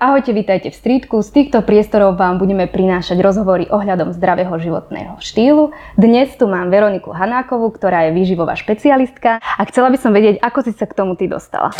Ahojte, 0.00 0.32
vítajte 0.32 0.72
v 0.72 0.80
Streetku. 0.80 1.20
Z 1.20 1.28
týchto 1.28 1.60
priestorov 1.60 2.16
vám 2.16 2.40
budeme 2.40 2.64
prinášať 2.64 3.20
rozhovory 3.20 3.68
ohľadom 3.68 4.16
zdravého 4.16 4.56
životného 4.56 5.20
štýlu. 5.20 5.76
Dnes 5.92 6.32
tu 6.40 6.48
mám 6.48 6.72
Veroniku 6.72 7.12
Hanákovú, 7.12 7.68
ktorá 7.68 8.08
je 8.08 8.16
výživová 8.16 8.56
špecialistka 8.56 9.44
a 9.44 9.62
chcela 9.68 9.92
by 9.92 10.00
som 10.00 10.16
vedieť, 10.16 10.40
ako 10.40 10.64
si 10.64 10.72
sa 10.72 10.88
k 10.88 10.96
tomu 10.96 11.20
ty 11.20 11.28
dostala. 11.28 11.76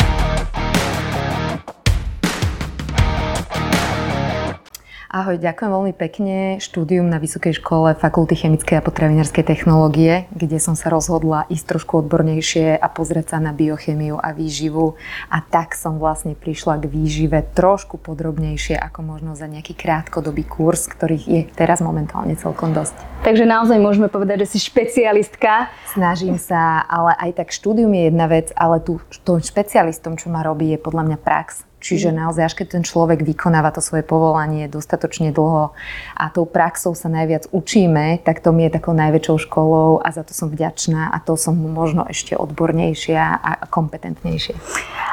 Ahoj, 5.11 5.43
ďakujem 5.43 5.71
veľmi 5.75 5.91
pekne. 5.99 6.35
Štúdium 6.63 7.03
na 7.11 7.19
Vysokej 7.19 7.59
škole 7.59 7.99
Fakulty 7.99 8.31
chemickej 8.31 8.79
a 8.79 8.85
potravinárskej 8.87 9.43
technológie, 9.43 10.31
kde 10.31 10.55
som 10.55 10.71
sa 10.71 10.87
rozhodla 10.87 11.43
ísť 11.51 11.67
trošku 11.67 11.99
odbornejšie 11.99 12.79
a 12.79 12.87
pozrieť 12.87 13.35
sa 13.35 13.43
na 13.43 13.51
biochemiu 13.51 14.15
a 14.15 14.31
výživu. 14.31 14.95
A 15.27 15.43
tak 15.43 15.75
som 15.75 15.99
vlastne 15.99 16.31
prišla 16.31 16.79
k 16.79 16.87
výžive 16.87 17.43
trošku 17.43 17.99
podrobnejšie 17.99 18.79
ako 18.79 19.03
možno 19.03 19.35
za 19.35 19.51
nejaký 19.51 19.75
krátkodobý 19.75 20.47
kurz, 20.47 20.87
ktorých 20.87 21.25
je 21.27 21.41
teraz 21.59 21.83
momentálne 21.83 22.39
celkom 22.39 22.71
dosť. 22.71 22.95
Takže 23.27 23.43
naozaj 23.43 23.83
môžeme 23.83 24.07
povedať, 24.07 24.47
že 24.47 24.55
si 24.55 24.63
špecialistka. 24.63 25.67
Snažím 25.91 26.39
sa, 26.39 26.87
ale 26.87 27.19
aj 27.19 27.43
tak 27.43 27.51
štúdium 27.51 27.91
je 27.91 28.07
jedna 28.07 28.31
vec, 28.31 28.47
ale 28.55 28.79
tu, 28.79 29.03
tým 29.27 29.43
špecialistom, 29.43 30.15
čo 30.15 30.31
ma 30.31 30.39
robí, 30.39 30.71
je 30.71 30.79
podľa 30.79 31.03
mňa 31.03 31.19
prax 31.19 31.67
Čiže 31.81 32.13
mm. 32.13 32.15
naozaj, 32.15 32.43
až 32.45 32.53
keď 32.61 32.67
ten 32.77 32.83
človek 32.85 33.25
vykonáva 33.25 33.73
to 33.73 33.81
svoje 33.81 34.05
povolanie 34.05 34.69
dostatočne 34.69 35.33
dlho 35.33 35.73
a 36.13 36.23
tou 36.29 36.45
praxou 36.45 36.93
sa 36.93 37.09
najviac 37.09 37.49
učíme, 37.49 38.21
tak 38.21 38.39
to 38.39 38.53
mi 38.53 38.69
je 38.69 38.77
takou 38.77 38.93
najväčšou 38.93 39.49
školou 39.49 39.97
a 39.97 40.13
za 40.13 40.21
to 40.21 40.37
som 40.37 40.53
vďačná 40.53 41.09
a 41.09 41.17
to 41.17 41.33
som 41.33 41.57
možno 41.57 42.05
ešte 42.05 42.37
odbornejšia 42.37 43.41
a 43.41 43.65
kompetentnejšia. 43.65 44.55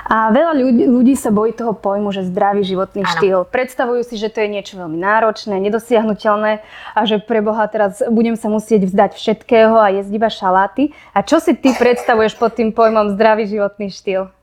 A 0.08 0.32
veľa 0.32 0.52
ľudí, 0.56 0.84
ľudí 0.88 1.14
sa 1.16 1.32
bojí 1.32 1.56
toho 1.56 1.72
pojmu, 1.72 2.12
že 2.12 2.28
zdravý 2.28 2.64
životný 2.64 3.04
ano. 3.04 3.12
štýl. 3.12 3.38
Predstavujú 3.48 4.04
si, 4.08 4.20
že 4.20 4.28
to 4.28 4.44
je 4.44 4.48
niečo 4.48 4.76
veľmi 4.80 4.96
náročné, 4.96 5.56
nedosiahnutelné 5.60 6.64
a 6.92 7.00
že 7.08 7.20
pre 7.20 7.40
Boha 7.40 7.64
teraz 7.68 8.04
budem 8.08 8.36
sa 8.36 8.52
musieť 8.52 8.88
vzdať 8.88 9.16
všetkého 9.16 9.76
a 9.76 9.92
jesť 9.92 10.12
iba 10.12 10.28
šaláty. 10.28 10.96
A 11.12 11.24
čo 11.24 11.40
si 11.40 11.56
ty 11.56 11.72
predstavuješ 11.76 12.36
pod 12.36 12.56
tým 12.56 12.72
pojmom 12.72 13.16
zdravý 13.16 13.48
životný 13.48 13.92
štýl? 13.92 14.37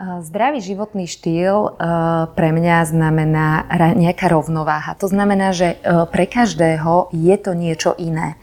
Zdravý 0.00 0.64
životný 0.64 1.04
štýl 1.04 1.76
pre 2.32 2.48
mňa 2.56 2.88
znamená 2.88 3.68
nejaká 3.92 4.32
rovnováha. 4.32 4.96
To 4.96 5.12
znamená, 5.12 5.52
že 5.52 5.76
pre 6.08 6.24
každého 6.24 7.12
je 7.12 7.36
to 7.36 7.52
niečo 7.52 7.92
iné. 8.00 8.40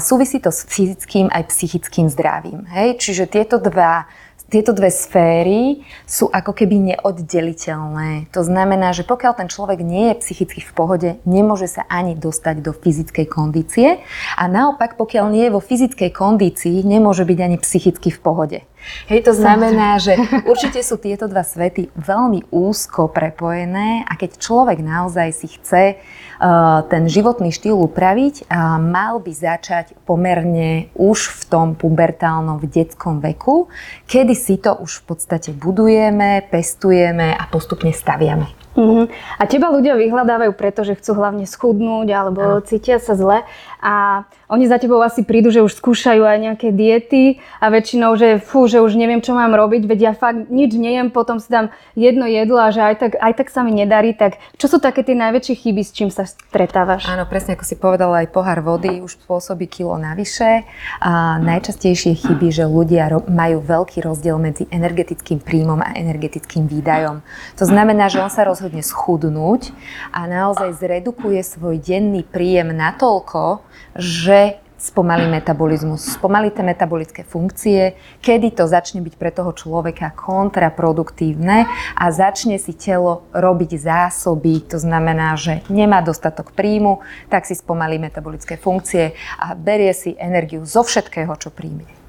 Súvisí 0.00 0.40
to 0.40 0.48
s 0.48 0.64
fyzickým 0.64 1.28
aj 1.28 1.52
psychickým 1.52 2.08
zdravím. 2.08 2.64
Hej? 2.72 2.96
Čiže 2.96 3.28
tieto 3.28 3.60
dva 3.60 4.08
tieto 4.50 4.74
dve 4.74 4.90
sféry 4.90 5.86
sú 6.10 6.26
ako 6.26 6.50
keby 6.50 6.82
neoddeliteľné. 6.90 8.34
To 8.34 8.42
znamená, 8.42 8.90
že 8.90 9.06
pokiaľ 9.06 9.38
ten 9.38 9.46
človek 9.46 9.78
nie 9.78 10.10
je 10.10 10.26
psychicky 10.26 10.58
v 10.58 10.72
pohode, 10.74 11.08
nemôže 11.22 11.70
sa 11.70 11.86
ani 11.86 12.18
dostať 12.18 12.58
do 12.58 12.74
fyzickej 12.74 13.30
kondície 13.30 14.02
a 14.34 14.44
naopak, 14.50 14.98
pokiaľ 14.98 15.30
nie 15.30 15.46
je 15.46 15.54
vo 15.54 15.62
fyzickej 15.62 16.10
kondícii, 16.10 16.82
nemôže 16.82 17.22
byť 17.22 17.38
ani 17.38 17.56
psychicky 17.62 18.10
v 18.10 18.18
pohode. 18.18 18.58
Hej, 19.06 19.26
to 19.26 19.32
znamená, 19.34 19.98
že 19.98 20.16
určite 20.48 20.80
sú 20.80 20.96
tieto 20.96 21.26
dva 21.26 21.42
svety 21.44 21.92
veľmi 21.96 22.48
úzko 22.52 23.10
prepojené 23.10 24.04
a 24.08 24.16
keď 24.16 24.40
človek 24.40 24.78
naozaj 24.80 25.28
si 25.34 25.48
chce 25.50 25.96
uh, 25.96 26.84
ten 26.88 27.08
životný 27.08 27.50
štýl 27.50 27.76
upraviť, 27.76 28.46
uh, 28.46 28.78
mal 28.78 29.18
by 29.20 29.32
začať 29.32 29.96
pomerne 30.04 30.92
už 30.96 31.32
v 31.32 31.42
tom 31.48 31.66
pubertálnom, 31.74 32.60
v 32.60 32.66
detskom 32.68 33.20
veku, 33.24 33.72
kedy 34.08 34.34
si 34.36 34.60
to 34.60 34.76
už 34.76 35.04
v 35.04 35.16
podstate 35.16 35.50
budujeme, 35.56 36.44
pestujeme 36.48 37.32
a 37.32 37.44
postupne 37.48 37.92
staviame. 37.92 38.59
Uh-huh. 38.78 39.10
A 39.38 39.42
teba 39.50 39.74
ľudia 39.74 39.98
vyhľadávajú 39.98 40.54
preto, 40.54 40.86
že 40.86 40.94
chcú 40.94 41.18
hlavne 41.18 41.42
schudnúť 41.42 42.08
alebo 42.14 42.40
uh. 42.58 42.62
cítia 42.62 43.02
sa 43.02 43.18
zle 43.18 43.42
a 43.82 44.24
oni 44.50 44.66
za 44.66 44.82
tebou 44.82 44.98
asi 45.02 45.22
prídu, 45.22 45.54
že 45.54 45.62
už 45.62 45.78
skúšajú 45.78 46.26
aj 46.26 46.38
nejaké 46.38 46.68
diety 46.74 47.38
a 47.62 47.70
väčšinou, 47.70 48.18
že 48.18 48.42
fú, 48.42 48.66
že 48.66 48.82
už 48.82 48.98
neviem, 48.98 49.22
čo 49.22 49.34
mám 49.34 49.54
robiť, 49.54 49.86
veď 49.86 49.98
ja 50.10 50.12
fakt 50.14 50.50
nič 50.50 50.74
nejem, 50.74 51.14
potom 51.14 51.38
si 51.38 51.46
dám 51.46 51.70
jedno 51.94 52.26
jedlo 52.26 52.58
a 52.58 52.74
že 52.74 52.82
aj 52.82 52.94
tak, 52.98 53.12
aj 53.18 53.32
tak 53.38 53.48
sa 53.48 53.62
mi 53.62 53.70
nedarí, 53.70 54.10
tak 54.10 54.42
čo 54.58 54.66
sú 54.66 54.82
také 54.82 55.06
tie 55.06 55.14
najväčšie 55.14 55.54
chyby, 55.54 55.82
s 55.86 55.94
čím 55.94 56.10
sa 56.10 56.26
stretávaš? 56.26 57.06
Áno, 57.06 57.26
presne 57.30 57.54
ako 57.54 57.64
si 57.64 57.78
povedala, 57.78 58.26
aj 58.26 58.34
pohár 58.34 58.58
vody 58.60 58.98
už 58.98 59.22
spôsobí 59.22 59.70
kilo 59.70 59.94
navyše. 59.96 60.66
A 60.98 61.38
najčastejšie 61.38 62.18
chyby, 62.18 62.50
že 62.50 62.66
ľudia 62.66 63.06
majú 63.30 63.62
veľký 63.62 64.02
rozdiel 64.02 64.36
medzi 64.36 64.66
energetickým 64.68 65.38
príjmom 65.40 65.78
a 65.78 65.94
energetickým 65.94 66.66
výdajom. 66.66 67.22
To 67.56 67.64
znamená, 67.64 68.10
že 68.10 68.18
on 68.18 68.28
sa 68.28 68.42
rozhodne 68.60 68.84
schudnúť 68.84 69.72
a 70.12 70.28
naozaj 70.28 70.76
zredukuje 70.76 71.40
svoj 71.40 71.80
denný 71.80 72.28
príjem 72.28 72.76
natoľko, 72.76 73.64
že 73.96 74.60
spomalí 74.76 75.32
metabolizmus, 75.32 76.20
spomalí 76.20 76.52
tie 76.52 76.60
metabolické 76.60 77.24
funkcie, 77.24 77.96
kedy 78.20 78.52
to 78.52 78.68
začne 78.68 79.00
byť 79.00 79.16
pre 79.16 79.32
toho 79.32 79.56
človeka 79.56 80.12
kontraproduktívne 80.12 81.64
a 81.96 82.04
začne 82.12 82.60
si 82.60 82.76
telo 82.76 83.24
robiť 83.32 83.80
zásoby, 83.80 84.60
to 84.68 84.76
znamená, 84.76 85.40
že 85.40 85.64
nemá 85.72 86.04
dostatok 86.04 86.52
príjmu, 86.52 87.00
tak 87.32 87.48
si 87.48 87.56
spomalí 87.56 87.96
metabolické 87.96 88.60
funkcie 88.60 89.16
a 89.40 89.56
berie 89.56 89.96
si 89.96 90.12
energiu 90.20 90.68
zo 90.68 90.84
všetkého, 90.84 91.32
čo 91.40 91.48
príjme. 91.48 91.99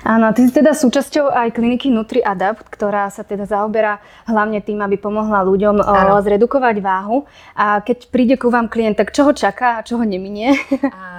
Áno, 0.00 0.32
ty 0.32 0.48
si 0.48 0.52
teda 0.54 0.72
súčasťou 0.72 1.28
aj 1.28 1.52
kliniky 1.52 1.92
Nutri 1.92 2.24
Adapt, 2.24 2.72
ktorá 2.72 3.12
sa 3.12 3.20
teda 3.20 3.44
zaoberá 3.44 4.00
hlavne 4.24 4.64
tým, 4.64 4.80
aby 4.80 4.96
pomohla 4.96 5.44
ľuďom 5.44 5.84
ano. 5.84 6.16
zredukovať 6.24 6.76
váhu. 6.80 7.28
A 7.52 7.84
keď 7.84 8.08
príde 8.08 8.34
ku 8.40 8.48
vám 8.48 8.72
klient, 8.72 8.96
tak 8.96 9.12
čo 9.12 9.28
ho 9.28 9.32
čaká 9.36 9.80
a 9.80 9.84
čo 9.84 10.00
ho 10.00 10.04
neminie? 10.04 10.56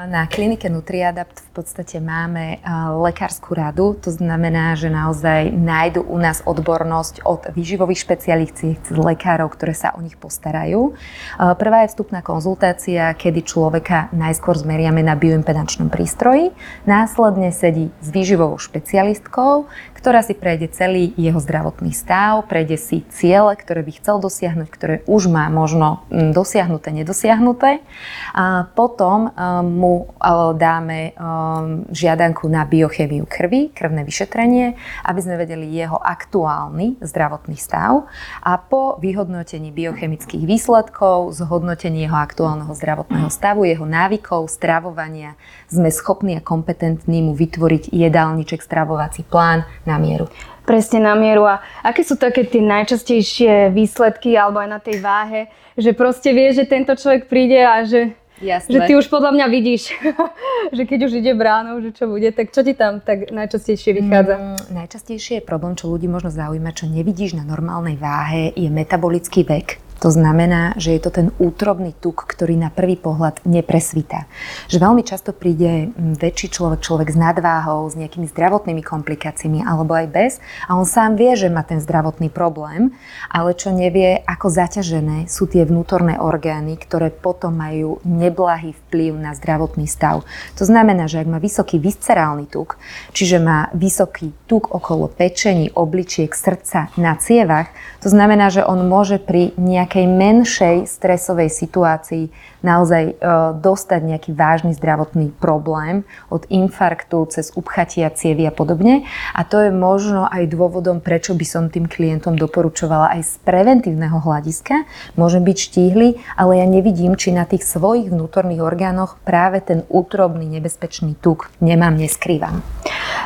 Na 0.01 0.25
klinike 0.25 0.65
Nutri 0.69 1.05
Adapt 1.05 1.45
v 1.45 1.61
podstate 1.61 2.01
máme 2.01 2.57
lekárskú 3.05 3.53
radu, 3.53 3.93
to 3.93 4.09
znamená, 4.09 4.73
že 4.73 4.89
naozaj 4.89 5.53
nájdu 5.53 6.01
u 6.01 6.17
nás 6.17 6.41
odbornosť 6.41 7.21
od 7.21 7.53
výživových 7.53 8.01
špecialistí, 8.01 8.81
lekárov, 8.89 9.53
ktoré 9.53 9.77
sa 9.77 9.93
o 9.93 10.01
nich 10.01 10.17
postarajú. 10.17 10.97
Prvá 11.37 11.85
je 11.85 11.93
vstupná 11.93 12.25
konzultácia, 12.25 13.13
kedy 13.13 13.45
človeka 13.45 14.09
najskôr 14.09 14.57
zmeriame 14.57 15.05
na 15.05 15.13
bioimpedančnom 15.13 15.93
prístroji, 15.93 16.49
následne 16.89 17.53
sedí 17.53 17.93
s 18.01 18.09
výživovou 18.09 18.57
špecialistkou, 18.57 19.69
ktorá 20.01 20.25
si 20.25 20.33
prejde 20.33 20.73
celý 20.73 21.13
jeho 21.13 21.37
zdravotný 21.37 21.93
stav, 21.93 22.49
prejde 22.49 22.73
si 22.81 23.05
ciele, 23.13 23.53
ktoré 23.53 23.85
by 23.85 24.01
chcel 24.01 24.17
dosiahnuť, 24.17 24.67
ktoré 24.73 24.95
už 25.05 25.29
má 25.29 25.45
možno 25.53 26.01
mm, 26.09 26.33
dosiahnuté, 26.33 26.89
nedosiahnuté. 26.89 27.85
A 28.33 28.65
potom 28.73 29.29
um, 29.29 29.61
mu 29.61 29.93
uh, 30.17 30.57
dáme 30.57 31.13
um, 31.13 31.85
žiadanku 31.93 32.49
na 32.49 32.65
biochemiu 32.65 33.29
krvi, 33.29 33.69
krvné 33.69 34.01
vyšetrenie, 34.01 34.73
aby 35.05 35.19
sme 35.21 35.37
vedeli 35.37 35.69
jeho 35.69 36.01
aktuálny 36.01 36.97
zdravotný 37.05 37.61
stav. 37.61 38.09
A 38.41 38.57
po 38.57 38.97
vyhodnotení 38.97 39.69
biochemických 39.69 40.49
výsledkov, 40.49 41.37
zhodnotení 41.37 42.09
jeho 42.09 42.17
aktuálneho 42.17 42.73
zdravotného 42.73 43.29
stavu, 43.29 43.69
jeho 43.69 43.85
návykov, 43.85 44.49
stravovania, 44.49 45.37
sme 45.69 45.93
schopní 45.93 46.41
a 46.41 46.41
kompetentní 46.41 47.21
mu 47.21 47.37
vytvoriť 47.37 47.93
jedálniček, 47.93 48.65
stravovací 48.65 49.21
plán 49.29 49.69
na 49.91 49.99
mieru. 49.99 50.31
Presne 50.63 51.03
na 51.03 51.13
mieru. 51.19 51.43
A 51.43 51.59
aké 51.83 52.07
sú 52.07 52.15
také 52.15 52.47
tie 52.47 52.63
najčastejšie 52.63 53.75
výsledky 53.75 54.39
alebo 54.39 54.63
aj 54.63 54.69
na 54.71 54.79
tej 54.79 55.03
váhe, 55.03 55.51
že 55.75 55.91
proste 55.91 56.31
vie, 56.31 56.55
že 56.55 56.63
tento 56.63 56.95
človek 56.95 57.27
príde 57.27 57.59
a 57.59 57.83
že 57.83 58.15
Jasné. 58.41 58.73
Že 58.73 58.79
ty 58.89 58.93
už 58.97 59.05
podľa 59.13 59.37
mňa 59.37 59.45
vidíš, 59.53 59.93
že 60.75 60.83
keď 60.89 60.99
už 61.05 61.21
ide 61.21 61.37
bránou, 61.37 61.77
že 61.77 61.93
čo 61.93 62.09
bude, 62.09 62.25
tak 62.33 62.49
čo 62.49 62.65
ti 62.65 62.73
tam 62.73 62.97
tak 62.97 63.29
najčastejšie 63.29 64.01
vychádza? 64.01 64.35
Mm, 64.41 64.81
najčastejšie 64.81 65.33
je 65.39 65.43
problém, 65.45 65.77
čo 65.77 65.93
ľudí 65.93 66.09
možno 66.09 66.33
zaujíma, 66.33 66.73
čo 66.73 66.89
nevidíš 66.89 67.37
na 67.37 67.45
normálnej 67.45 68.01
váhe, 68.01 68.49
je 68.57 68.65
metabolický 68.73 69.45
vek. 69.45 69.90
To 70.01 70.09
znamená, 70.09 70.73
že 70.81 70.97
je 70.97 71.01
to 71.05 71.13
ten 71.13 71.27
útrobný 71.37 71.93
tuk, 71.93 72.25
ktorý 72.25 72.57
na 72.57 72.73
prvý 72.73 72.97
pohľad 72.97 73.45
nepresvita. 73.45 74.25
Že 74.65 74.81
veľmi 74.81 75.05
často 75.05 75.29
príde 75.29 75.93
mm, 75.93 76.17
väčší 76.17 76.49
človek, 76.49 76.81
človek 76.81 77.13
s 77.13 77.17
nadváhou, 77.21 77.85
s 77.85 77.93
nejakými 77.93 78.25
zdravotnými 78.25 78.81
komplikáciami 78.81 79.61
alebo 79.61 79.93
aj 79.93 80.07
bez 80.09 80.31
a 80.65 80.73
on 80.73 80.89
sám 80.89 81.21
vie, 81.21 81.37
že 81.37 81.53
má 81.53 81.61
ten 81.61 81.77
zdravotný 81.77 82.33
problém, 82.33 82.97
ale 83.29 83.53
čo 83.53 83.69
nevie, 83.69 84.25
ako 84.25 84.49
zaťažené 84.49 85.29
sú 85.29 85.45
tie 85.45 85.69
vnútorné 85.69 86.17
orgány, 86.17 86.81
ktoré 86.81 87.13
potom 87.13 87.53
majú 87.53 88.01
neblahý 88.01 88.73
vplyv 88.89 89.21
na 89.21 89.37
zdravotný 89.37 89.85
stav. 89.85 90.25
To 90.57 90.65
znamená, 90.65 91.05
že 91.05 91.21
ak 91.21 91.29
má 91.29 91.37
vysoký 91.37 91.77
viscerálny 91.77 92.49
tuk, 92.49 92.81
čiže 93.13 93.37
má 93.37 93.69
vysoký 93.77 94.33
tuk 94.49 94.73
okolo 94.73 95.05
pečení, 95.13 95.69
obličiek, 95.77 96.33
srdca, 96.33 96.89
na 96.97 97.13
cievach, 97.21 97.69
to 98.01 98.09
znamená, 98.09 98.49
že 98.49 98.65
on 98.65 98.89
môže 98.89 99.21
pri 99.21 99.53
nejak 99.61 99.90
nejakej 99.91 100.07
menšej 100.07 100.77
stresovej 100.87 101.51
situácii 101.51 102.31
naozaj 102.63 103.03
e, 103.11 103.13
dostať 103.59 103.99
nejaký 104.07 104.31
vážny 104.31 104.71
zdravotný 104.71 105.35
problém 105.35 106.07
od 106.31 106.47
infarktu 106.47 107.27
cez 107.27 107.51
upchatia 107.59 108.07
cievy 108.15 108.47
a 108.47 108.55
podobne. 108.55 109.03
A 109.35 109.43
to 109.43 109.59
je 109.59 109.67
možno 109.67 110.31
aj 110.31 110.47
dôvodom, 110.47 111.03
prečo 111.03 111.35
by 111.35 111.43
som 111.43 111.67
tým 111.67 111.91
klientom 111.91 112.39
doporučovala 112.39 113.19
aj 113.19 113.21
z 113.27 113.33
preventívneho 113.43 114.15
hľadiska. 114.15 114.87
Môžem 115.19 115.43
byť 115.43 115.57
štíhly, 115.59 116.15
ale 116.39 116.63
ja 116.63 116.65
nevidím, 116.71 117.19
či 117.19 117.35
na 117.35 117.43
tých 117.43 117.67
svojich 117.67 118.15
vnútorných 118.15 118.63
orgánoch 118.63 119.19
práve 119.27 119.59
ten 119.59 119.83
útrobný 119.91 120.47
nebezpečný 120.47 121.19
tuk 121.19 121.51
nemám, 121.59 121.99
neskrývam. 121.99 122.63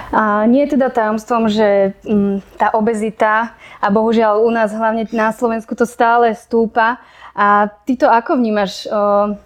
A 0.10 0.50
nie 0.50 0.66
je 0.66 0.82
teda 0.82 0.90
tajomstvom, 0.90 1.46
že 1.46 1.94
m, 2.10 2.42
tá 2.58 2.74
obezita 2.74 3.54
a 3.86 3.94
bohužiaľ 3.94 4.42
u 4.42 4.50
nás 4.50 4.74
hlavne 4.74 5.06
na 5.14 5.30
Slovensku 5.30 5.78
to 5.78 5.86
stále 5.86 6.34
stúpa 6.34 6.98
a 7.36 7.68
ty 7.84 8.00
to 8.00 8.08
ako 8.08 8.40
vnímaš? 8.40 8.88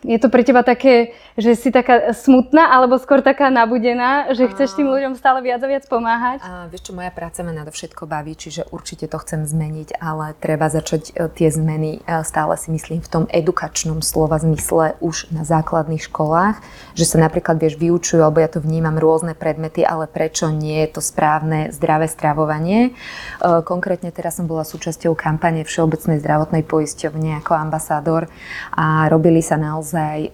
Je 0.05 0.19
to 0.21 0.29
pre 0.29 0.45
teba 0.45 0.61
také, 0.61 1.17
že 1.41 1.57
si 1.57 1.73
taká 1.73 2.13
smutná, 2.13 2.69
alebo 2.69 3.01
skôr 3.01 3.25
taká 3.25 3.49
nabudená, 3.49 4.29
že 4.37 4.45
chceš 4.45 4.77
tým 4.77 4.93
ľuďom 4.93 5.17
stále 5.17 5.41
viac 5.41 5.57
a 5.57 5.67
viac 5.67 5.89
pomáhať? 5.89 6.37
A 6.45 6.69
vieš 6.69 6.85
čo, 6.85 6.93
moja 6.93 7.09
práca 7.09 7.41
ma 7.41 7.49
všetko 7.49 8.05
baví, 8.05 8.37
čiže 8.37 8.69
určite 8.69 9.09
to 9.09 9.17
chcem 9.25 9.41
zmeniť, 9.41 9.97
ale 9.97 10.37
treba 10.37 10.69
začať 10.69 11.17
e, 11.17 11.33
tie 11.33 11.49
zmeny 11.49 12.05
e, 12.05 12.21
stále 12.21 12.53
si 12.61 12.69
myslím 12.69 13.01
v 13.01 13.09
tom 13.09 13.23
edukačnom 13.25 14.05
slova 14.05 14.37
zmysle 14.37 14.93
už 15.01 15.33
na 15.33 15.41
základných 15.41 16.05
školách, 16.05 16.61
že 16.93 17.09
sa 17.09 17.17
napríklad 17.17 17.57
vieš 17.57 17.81
vyučujú, 17.81 18.21
alebo 18.21 18.37
ja 18.37 18.53
to 18.53 18.61
vnímam 18.61 19.01
rôzne 19.01 19.33
predmety, 19.33 19.81
ale 19.81 20.05
prečo 20.05 20.53
nie 20.53 20.85
je 20.85 20.93
to 20.93 21.01
správne 21.01 21.73
zdravé 21.73 22.05
stravovanie. 22.05 22.93
E, 23.41 23.61
konkrétne 23.65 24.13
teraz 24.13 24.37
som 24.37 24.45
bola 24.45 24.61
súčasťou 24.61 25.17
kampane 25.17 25.65
Všeobecnej 25.65 26.21
zdravotnej 26.21 26.61
poisťovne 26.61 27.41
ako 27.41 27.57
ambasádor 27.57 27.78
ambasádor 27.79 28.27
a 28.75 29.07
robili 29.07 29.39
sa 29.39 29.55
naozaj 29.55 30.17
e, 30.27 30.31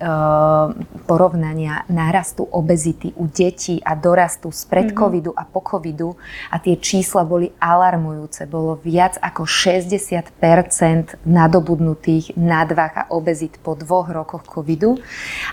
porovnania 1.05 1.85
nárastu 1.93 2.49
obezity 2.49 3.13
u 3.21 3.29
detí 3.29 3.77
a 3.85 3.93
dorastu 3.93 4.49
spred 4.49 4.89
mm-hmm. 4.89 4.97
covidu 4.97 5.31
a 5.37 5.45
po 5.45 5.61
covidu 5.61 6.17
a 6.49 6.57
tie 6.57 6.81
čísla 6.81 7.21
boli 7.21 7.53
alarmujúce. 7.61 8.49
Bolo 8.49 8.81
viac 8.81 9.21
ako 9.21 9.45
60% 9.45 11.21
nadobudnutých 11.29 12.33
nadvah 12.33 12.93
a 12.97 13.03
obezit 13.13 13.61
po 13.61 13.77
dvoch 13.77 14.09
rokoch 14.09 14.49
covidu 14.49 14.97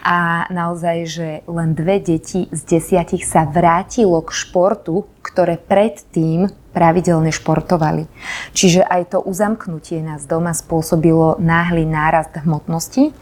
a 0.00 0.49
naozaj, 0.49 0.97
že 1.05 1.29
len 1.44 1.77
dve 1.77 2.00
deti 2.00 2.49
z 2.49 2.61
desiatich 2.65 3.29
sa 3.29 3.44
vrátilo 3.44 4.25
k 4.25 4.33
športu, 4.33 5.05
ktoré 5.21 5.61
predtým 5.61 6.62
pravidelne 6.73 7.31
športovali. 7.31 8.09
Čiže 8.57 8.83
aj 8.83 9.15
to 9.15 9.19
uzamknutie 9.21 10.01
nás 10.01 10.25
doma 10.25 10.57
spôsobilo 10.57 11.37
náhly 11.39 11.85
nárast 11.85 12.33
hmotnosti 12.41 13.13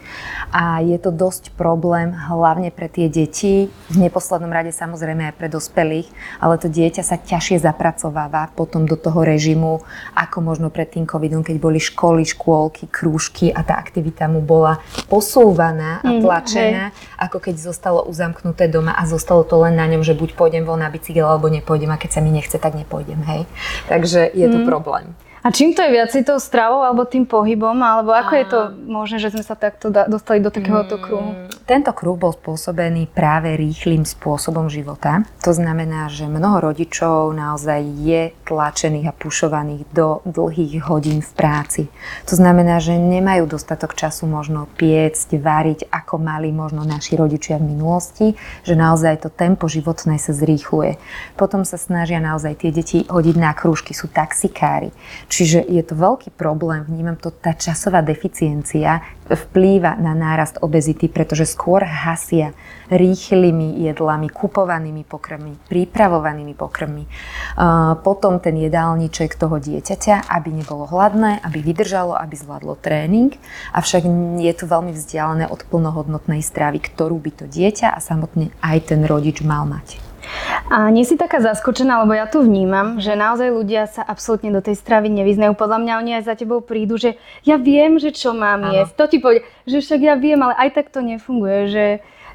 a 0.49 0.79
je 0.79 0.95
to 0.97 1.11
dosť 1.11 1.51
problém 1.59 2.15
hlavne 2.15 2.71
pre 2.71 2.87
tie 2.87 3.11
deti, 3.11 3.67
v 3.91 3.97
neposlednom 3.99 4.49
rade 4.49 4.71
samozrejme 4.71 5.31
aj 5.31 5.35
pre 5.35 5.47
dospelých, 5.51 6.07
ale 6.39 6.55
to 6.55 6.71
dieťa 6.71 7.03
sa 7.03 7.19
ťažšie 7.19 7.59
zapracováva 7.63 8.51
potom 8.55 8.87
do 8.87 8.95
toho 8.95 9.23
režimu, 9.27 9.83
ako 10.15 10.37
možno 10.39 10.67
pred 10.71 10.87
tým 10.87 11.03
covidom, 11.03 11.43
keď 11.43 11.59
boli 11.59 11.79
školy, 11.79 12.23
škôlky, 12.23 12.87
krúžky 12.87 13.51
a 13.51 13.61
tá 13.67 13.75
aktivita 13.75 14.31
mu 14.31 14.39
bola 14.39 14.79
posúvaná 15.11 15.99
a 16.01 16.11
mhm, 16.15 16.21
tlačená, 16.23 16.83
mm, 16.89 16.95
ako 17.19 17.37
keď 17.43 17.55
zostalo 17.59 18.07
uzamknuté 18.07 18.71
doma 18.71 18.95
a 18.95 19.03
zostalo 19.03 19.43
to 19.43 19.59
len 19.59 19.75
na 19.75 19.85
ňom, 19.91 20.01
že 20.01 20.15
buď 20.15 20.39
pôjdem 20.39 20.63
von 20.63 20.79
na 20.79 20.87
bicykel 20.87 21.27
alebo 21.27 21.51
nepôjdem 21.51 21.91
a 21.91 21.99
keď 21.99 22.17
sa 22.17 22.21
mi 22.23 22.31
nechce, 22.31 22.55
tak 22.55 22.73
nepôjdem. 22.73 23.19
Hej. 23.27 23.40
Takže 23.87 24.29
je 24.33 24.49
to 24.49 24.57
mm. 24.57 24.65
problém. 24.65 25.15
A 25.41 25.49
čím 25.49 25.73
to 25.73 25.81
je 25.81 25.89
viac 25.89 26.13
tou 26.13 26.37
stravou 26.37 26.85
alebo 26.85 27.01
tým 27.01 27.25
pohybom? 27.25 27.73
Alebo 27.81 28.13
ako 28.13 28.33
a... 28.33 28.37
je 28.37 28.45
to 28.45 28.59
možné, 28.85 29.17
že 29.17 29.33
sme 29.33 29.41
sa 29.41 29.57
takto 29.57 29.89
dostali 29.89 30.37
do 30.37 30.53
takéhoto 30.53 31.01
mm, 31.01 31.01
kruhu? 31.01 31.29
Tento 31.65 31.89
kruh 31.97 32.13
bol 32.13 32.29
spôsobený 32.29 33.09
práve 33.09 33.57
rýchlým 33.57 34.05
spôsobom 34.05 34.69
života. 34.69 35.25
To 35.41 35.49
znamená, 35.49 36.13
že 36.13 36.29
mnoho 36.29 36.61
rodičov 36.61 37.33
naozaj 37.33 37.81
je 38.05 38.37
tlačených 38.45 39.09
a 39.09 39.17
pušovaných 39.17 39.89
do 39.89 40.21
dlhých 40.29 40.85
hodín 40.85 41.25
v 41.25 41.31
práci. 41.33 41.81
To 42.29 42.37
znamená, 42.37 42.77
že 42.77 42.93
nemajú 43.01 43.49
dostatok 43.49 43.97
času 43.97 44.29
možno 44.29 44.69
piecť, 44.77 45.41
variť, 45.41 45.89
ako 45.89 46.21
mali 46.21 46.53
možno 46.53 46.85
naši 46.85 47.17
rodičia 47.17 47.57
v 47.57 47.73
minulosti, 47.73 48.37
že 48.61 48.77
naozaj 48.77 49.25
to 49.25 49.33
tempo 49.33 49.65
životné 49.65 50.21
sa 50.21 50.37
zrýchluje. 50.37 51.01
Potom 51.33 51.65
sa 51.65 51.81
snažia 51.81 52.21
naozaj 52.21 52.61
tie 52.61 52.69
deti 52.69 53.09
hodiť 53.09 53.35
na 53.41 53.57
krúžky, 53.57 53.97
sú 53.97 54.05
taxikári 54.05 54.93
Čiže 55.31 55.63
je 55.63 55.79
to 55.79 55.95
veľký 55.95 56.35
problém, 56.35 56.83
vnímam 56.83 57.15
to, 57.15 57.31
tá 57.31 57.55
časová 57.55 58.03
deficiencia 58.03 58.99
vplýva 59.31 59.95
na 59.95 60.11
nárast 60.11 60.59
obezity, 60.59 61.07
pretože 61.07 61.47
skôr 61.47 61.87
hasia 61.87 62.51
rýchlymi 62.91 63.79
jedlami, 63.79 64.27
kupovanými 64.27 65.07
pokrmy, 65.07 65.55
pripravovanými 65.71 66.51
pokrmy. 66.51 67.07
Potom 68.03 68.43
ten 68.43 68.59
jedálniček 68.59 69.39
toho 69.39 69.55
dieťaťa, 69.55 70.27
aby 70.27 70.51
nebolo 70.51 70.83
hladné, 70.83 71.39
aby 71.47 71.63
vydržalo, 71.63 72.11
aby 72.11 72.35
zvládlo 72.35 72.75
tréning, 72.83 73.31
avšak 73.71 74.03
je 74.35 74.51
to 74.51 74.67
veľmi 74.67 74.91
vzdialené 74.91 75.47
od 75.47 75.63
plnohodnotnej 75.63 76.43
stravy, 76.43 76.83
ktorú 76.83 77.15
by 77.23 77.31
to 77.39 77.45
dieťa 77.47 77.95
a 77.95 78.03
samotne 78.03 78.51
aj 78.59 78.91
ten 78.91 79.07
rodič 79.07 79.39
mal 79.39 79.63
mať. 79.63 80.10
A 80.71 80.87
nie 80.87 81.03
si 81.03 81.19
taká 81.19 81.43
zaskočená, 81.43 82.07
lebo 82.07 82.15
ja 82.15 82.25
tu 82.25 82.39
vnímam, 82.39 82.97
že 83.03 83.11
naozaj 83.17 83.51
ľudia 83.51 83.91
sa 83.91 84.07
absolútne 84.07 84.55
do 84.55 84.63
tej 84.63 84.79
stravy 84.79 85.11
nevyznajú. 85.11 85.51
Podľa 85.55 85.79
mňa 85.83 85.93
oni 85.99 86.11
aj 86.21 86.23
za 86.31 86.35
tebou 86.39 86.63
prídu, 86.63 86.95
že 86.95 87.19
ja 87.43 87.59
viem, 87.59 87.99
že 87.99 88.15
čo 88.15 88.31
mám 88.31 88.63
ano. 88.63 88.73
jesť. 88.73 88.93
To 88.95 89.05
ti 89.11 89.17
povie, 89.19 89.43
že 89.67 89.83
však 89.83 89.99
ja 89.99 90.15
viem, 90.15 90.39
ale 90.39 90.55
aj 90.55 90.69
tak 90.71 90.87
to 90.89 91.03
nefunguje. 91.03 91.67
Že 91.67 91.85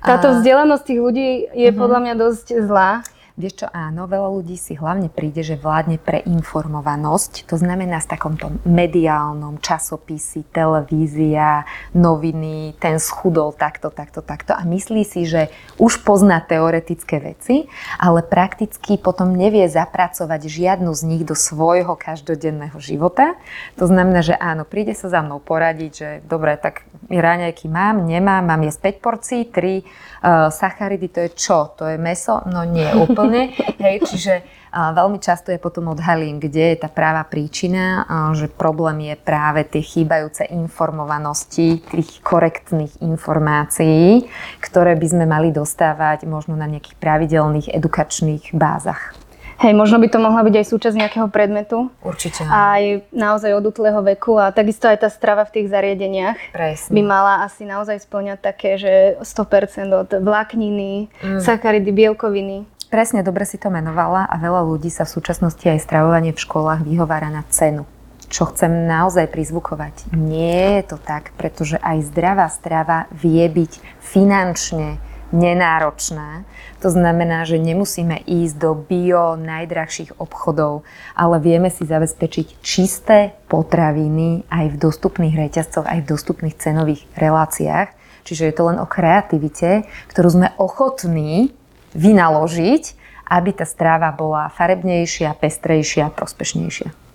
táto 0.05 0.37
vzdelanosť 0.37 0.85
tých 0.85 1.01
ľudí 1.01 1.29
je 1.57 1.69
uh-huh. 1.73 1.81
podľa 1.81 1.99
mňa 2.05 2.15
dosť 2.15 2.47
zlá. 2.69 3.01
Vieš 3.37 3.61
čo, 3.61 3.69
áno, 3.69 4.09
veľa 4.09 4.33
ľudí 4.33 4.56
si 4.56 4.81
hlavne 4.81 5.12
príde, 5.12 5.44
že 5.44 5.61
vládne 5.61 6.00
pre 6.00 6.25
informovanosť. 6.25 7.44
To 7.53 7.61
znamená 7.61 8.00
v 8.00 8.09
takomto 8.09 8.49
mediálnom 8.65 9.61
časopisi, 9.61 10.41
televízia, 10.49 11.69
noviny, 11.93 12.81
ten 12.81 12.97
schudol 12.97 13.53
takto, 13.53 13.93
takto, 13.93 14.25
takto 14.25 14.56
a 14.56 14.65
myslí 14.65 15.05
si, 15.05 15.29
že 15.29 15.53
už 15.77 16.00
pozná 16.00 16.41
teoretické 16.41 17.21
veci, 17.21 17.69
ale 18.00 18.25
prakticky 18.25 18.97
potom 18.97 19.37
nevie 19.37 19.69
zapracovať 19.69 20.41
žiadnu 20.49 20.88
z 20.97 21.03
nich 21.05 21.23
do 21.29 21.37
svojho 21.37 21.93
každodenného 21.93 22.81
života. 22.81 23.37
To 23.77 23.85
znamená, 23.85 24.25
že 24.25 24.33
áno, 24.33 24.65
príde 24.65 24.97
sa 24.97 25.12
za 25.12 25.21
mnou 25.21 25.44
poradiť, 25.44 25.93
že 25.93 26.09
dobre, 26.25 26.56
tak 26.56 26.88
raňajky 27.12 27.69
mám, 27.69 28.00
nemám, 28.09 28.49
mám 28.49 28.65
jesť 28.65 28.97
5 28.97 29.05
porcií, 29.05 29.44
3 29.44 30.16
uh, 30.26 30.50
sacharidy, 30.50 31.06
to 31.14 31.23
je 31.23 31.31
čo? 31.38 31.70
To 31.78 31.87
je 31.87 31.94
meso? 31.94 32.43
No 32.50 32.67
nie, 32.67 32.90
úplne. 32.99 33.55
Hej, 33.84 34.02
čiže 34.11 34.34
a 34.76 34.93
veľmi 34.93 35.17
často 35.17 35.49
je 35.49 35.56
potom 35.56 35.88
odhalím, 35.88 36.37
kde 36.37 36.76
je 36.76 36.84
tá 36.84 36.93
práva 36.93 37.25
príčina, 37.25 38.05
a 38.05 38.37
že 38.37 38.44
problém 38.44 39.08
je 39.08 39.14
práve 39.17 39.64
tie 39.64 39.81
chýbajúce 39.81 40.52
informovanosti, 40.52 41.81
tých 41.81 42.20
korektných 42.20 43.00
informácií, 43.00 44.28
ktoré 44.61 44.92
by 45.00 45.06
sme 45.09 45.25
mali 45.25 45.49
dostávať 45.49 46.28
možno 46.28 46.61
na 46.61 46.68
nejakých 46.68 47.00
pravidelných 47.00 47.73
edukačných 47.73 48.52
bázach. 48.52 49.16
Hej, 49.57 49.73
možno 49.73 49.97
by 49.97 50.09
to 50.13 50.21
mohla 50.21 50.45
byť 50.45 50.55
aj 50.61 50.67
súčasť 50.69 50.97
nejakého 51.01 51.29
predmetu. 51.33 51.89
Určite. 52.05 52.45
Aj 52.45 53.01
naozaj 53.09 53.57
od 53.57 53.65
útleho 53.65 54.05
veku 54.05 54.37
a 54.37 54.53
takisto 54.53 54.85
aj 54.85 55.01
tá 55.01 55.09
strava 55.09 55.49
v 55.49 55.61
tých 55.61 55.73
zariadeniach 55.73 56.53
Presne. 56.53 56.93
by 56.93 57.01
mala 57.01 57.41
asi 57.41 57.65
naozaj 57.65 58.05
splňať 58.05 58.39
také, 58.45 58.77
že 58.77 59.17
100% 59.25 59.89
od 59.97 60.11
vlákniny, 60.21 61.09
mm. 61.09 61.41
sacharidy, 61.41 61.89
bielkoviny. 61.89 62.69
Presne, 62.93 63.25
dobre 63.25 63.49
si 63.49 63.57
to 63.57 63.73
menovala 63.73 64.29
a 64.29 64.37
veľa 64.37 64.63
ľudí 64.63 64.93
sa 64.93 65.09
v 65.09 65.15
súčasnosti 65.17 65.65
aj 65.65 65.83
stravovanie 65.83 66.37
v 66.37 66.43
školách 66.45 66.85
vyhovára 66.85 67.33
na 67.33 67.43
cenu. 67.49 67.89
Čo 68.29 68.53
chcem 68.53 68.91
naozaj 68.91 69.31
prizvukovať. 69.33 70.13
Nie 70.13 70.83
je 70.83 70.95
to 70.95 70.97
tak, 71.01 71.33
pretože 71.39 71.81
aj 71.81 72.13
zdravá 72.13 72.51
strava 72.53 73.09
vie 73.15 73.43
byť 73.47 74.03
finančne 74.03 74.99
nenáročná. 75.37 76.49
To 76.81 76.88
znamená, 76.88 77.45
že 77.45 77.61
nemusíme 77.61 78.25
ísť 78.25 78.55
do 78.57 78.73
bio 78.73 79.37
najdrahších 79.37 80.16
obchodov, 80.16 80.88
ale 81.12 81.37
vieme 81.38 81.69
si 81.69 81.85
zabezpečiť 81.85 82.64
čisté 82.64 83.37
potraviny 83.52 84.49
aj 84.49 84.73
v 84.73 84.76
dostupných 84.81 85.37
reťazcoch, 85.37 85.85
aj 85.85 86.05
v 86.05 86.11
dostupných 86.11 86.57
cenových 86.57 87.05
reláciách. 87.14 87.93
Čiže 88.26 88.50
je 88.50 88.55
to 88.57 88.62
len 88.73 88.81
o 88.83 88.88
kreativite, 88.88 89.87
ktorú 90.11 90.28
sme 90.33 90.49
ochotní 90.59 91.55
vynaložiť, 91.95 92.85
aby 93.31 93.50
tá 93.55 93.62
stráva 93.69 94.11
bola 94.11 94.50
farebnejšia, 94.50 95.37
pestrejšia, 95.38 96.11
prospešnejšia. 96.11 97.06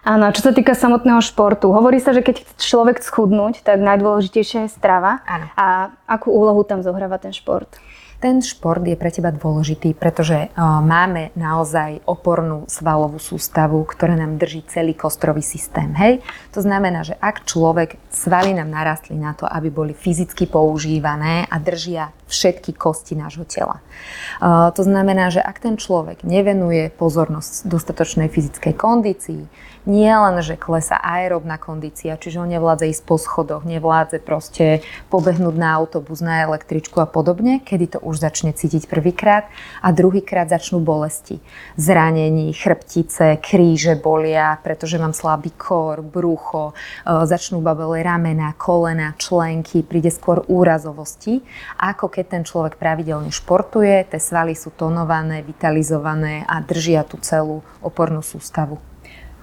Áno, 0.00 0.32
čo 0.32 0.40
sa 0.40 0.52
týka 0.56 0.72
samotného 0.72 1.20
športu, 1.20 1.68
hovorí 1.76 2.00
sa, 2.00 2.16
že 2.16 2.24
keď 2.24 2.40
chce 2.40 2.54
človek 2.56 3.04
schudnúť, 3.04 3.60
tak 3.60 3.84
najdôležitejšia 3.84 4.66
je 4.66 4.70
strava. 4.72 5.20
Áno. 5.28 5.46
A 5.60 5.92
akú 6.08 6.32
úlohu 6.32 6.64
tam 6.64 6.80
zohráva 6.80 7.20
ten 7.20 7.36
šport? 7.36 7.68
ten 8.20 8.44
šport 8.44 8.84
je 8.84 9.00
pre 9.00 9.08
teba 9.08 9.32
dôležitý, 9.32 9.96
pretože 9.96 10.52
uh, 10.52 10.84
máme 10.84 11.32
naozaj 11.32 12.04
opornú 12.04 12.68
svalovú 12.68 13.16
sústavu, 13.16 13.80
ktorá 13.88 14.12
nám 14.12 14.36
drží 14.36 14.68
celý 14.68 14.92
kostrový 14.92 15.40
systém. 15.40 15.96
Hej? 15.96 16.20
To 16.52 16.60
znamená, 16.60 17.00
že 17.00 17.16
ak 17.16 17.48
človek, 17.48 17.96
svaly 18.12 18.52
nám 18.52 18.68
narastli 18.68 19.16
na 19.16 19.32
to, 19.32 19.48
aby 19.48 19.72
boli 19.72 19.96
fyzicky 19.96 20.44
používané 20.44 21.48
a 21.48 21.56
držia 21.56 22.12
všetky 22.28 22.76
kosti 22.76 23.16
nášho 23.16 23.48
tela. 23.48 23.80
Uh, 24.38 24.68
to 24.76 24.84
znamená, 24.84 25.32
že 25.32 25.40
ak 25.40 25.64
ten 25.64 25.80
človek 25.80 26.20
nevenuje 26.20 26.92
pozornosť 26.92 27.66
dostatočnej 27.66 28.28
fyzickej 28.28 28.76
kondícii, 28.76 29.42
nie 29.88 30.12
len, 30.12 30.36
že 30.44 30.60
klesa 30.60 31.00
aerobná 31.00 31.56
kondícia, 31.56 32.20
čiže 32.20 32.44
on 32.44 32.52
nevládze 32.52 32.92
ísť 32.92 33.02
po 33.08 33.16
schodoch, 33.16 33.64
nevládze 33.64 34.20
proste 34.20 34.84
pobehnúť 35.08 35.56
na 35.56 35.72
autobus, 35.72 36.20
na 36.20 36.44
električku 36.44 37.00
a 37.00 37.08
podobne, 37.08 37.64
kedy 37.64 37.96
to 37.96 37.98
už 38.04 38.20
začne 38.20 38.52
cítiť 38.52 38.90
prvýkrát 38.92 39.48
a 39.80 39.88
druhýkrát 39.88 40.52
začnú 40.52 40.84
bolesti. 40.84 41.40
Zranení, 41.80 42.52
chrbtice, 42.52 43.40
kríže 43.40 43.96
bolia, 43.96 44.60
pretože 44.60 45.00
mám 45.00 45.16
slabý 45.16 45.54
kor, 45.56 46.04
brucho, 46.04 46.76
e, 47.04 47.24
začnú 47.24 47.64
babele 47.64 48.04
ramena, 48.04 48.52
kolena, 48.60 49.16
členky, 49.16 49.80
príde 49.80 50.12
skôr 50.12 50.44
úrazovosti, 50.44 51.40
ako 51.80 52.12
keď 52.12 52.24
ten 52.28 52.42
človek 52.44 52.76
pravidelne 52.76 53.32
športuje, 53.32 54.04
tie 54.12 54.20
svaly 54.20 54.52
sú 54.52 54.74
tonované, 54.76 55.40
vitalizované 55.40 56.44
a 56.44 56.60
držia 56.60 57.06
tú 57.06 57.16
celú 57.16 57.64
opornú 57.80 58.20
sústavu. 58.20 58.89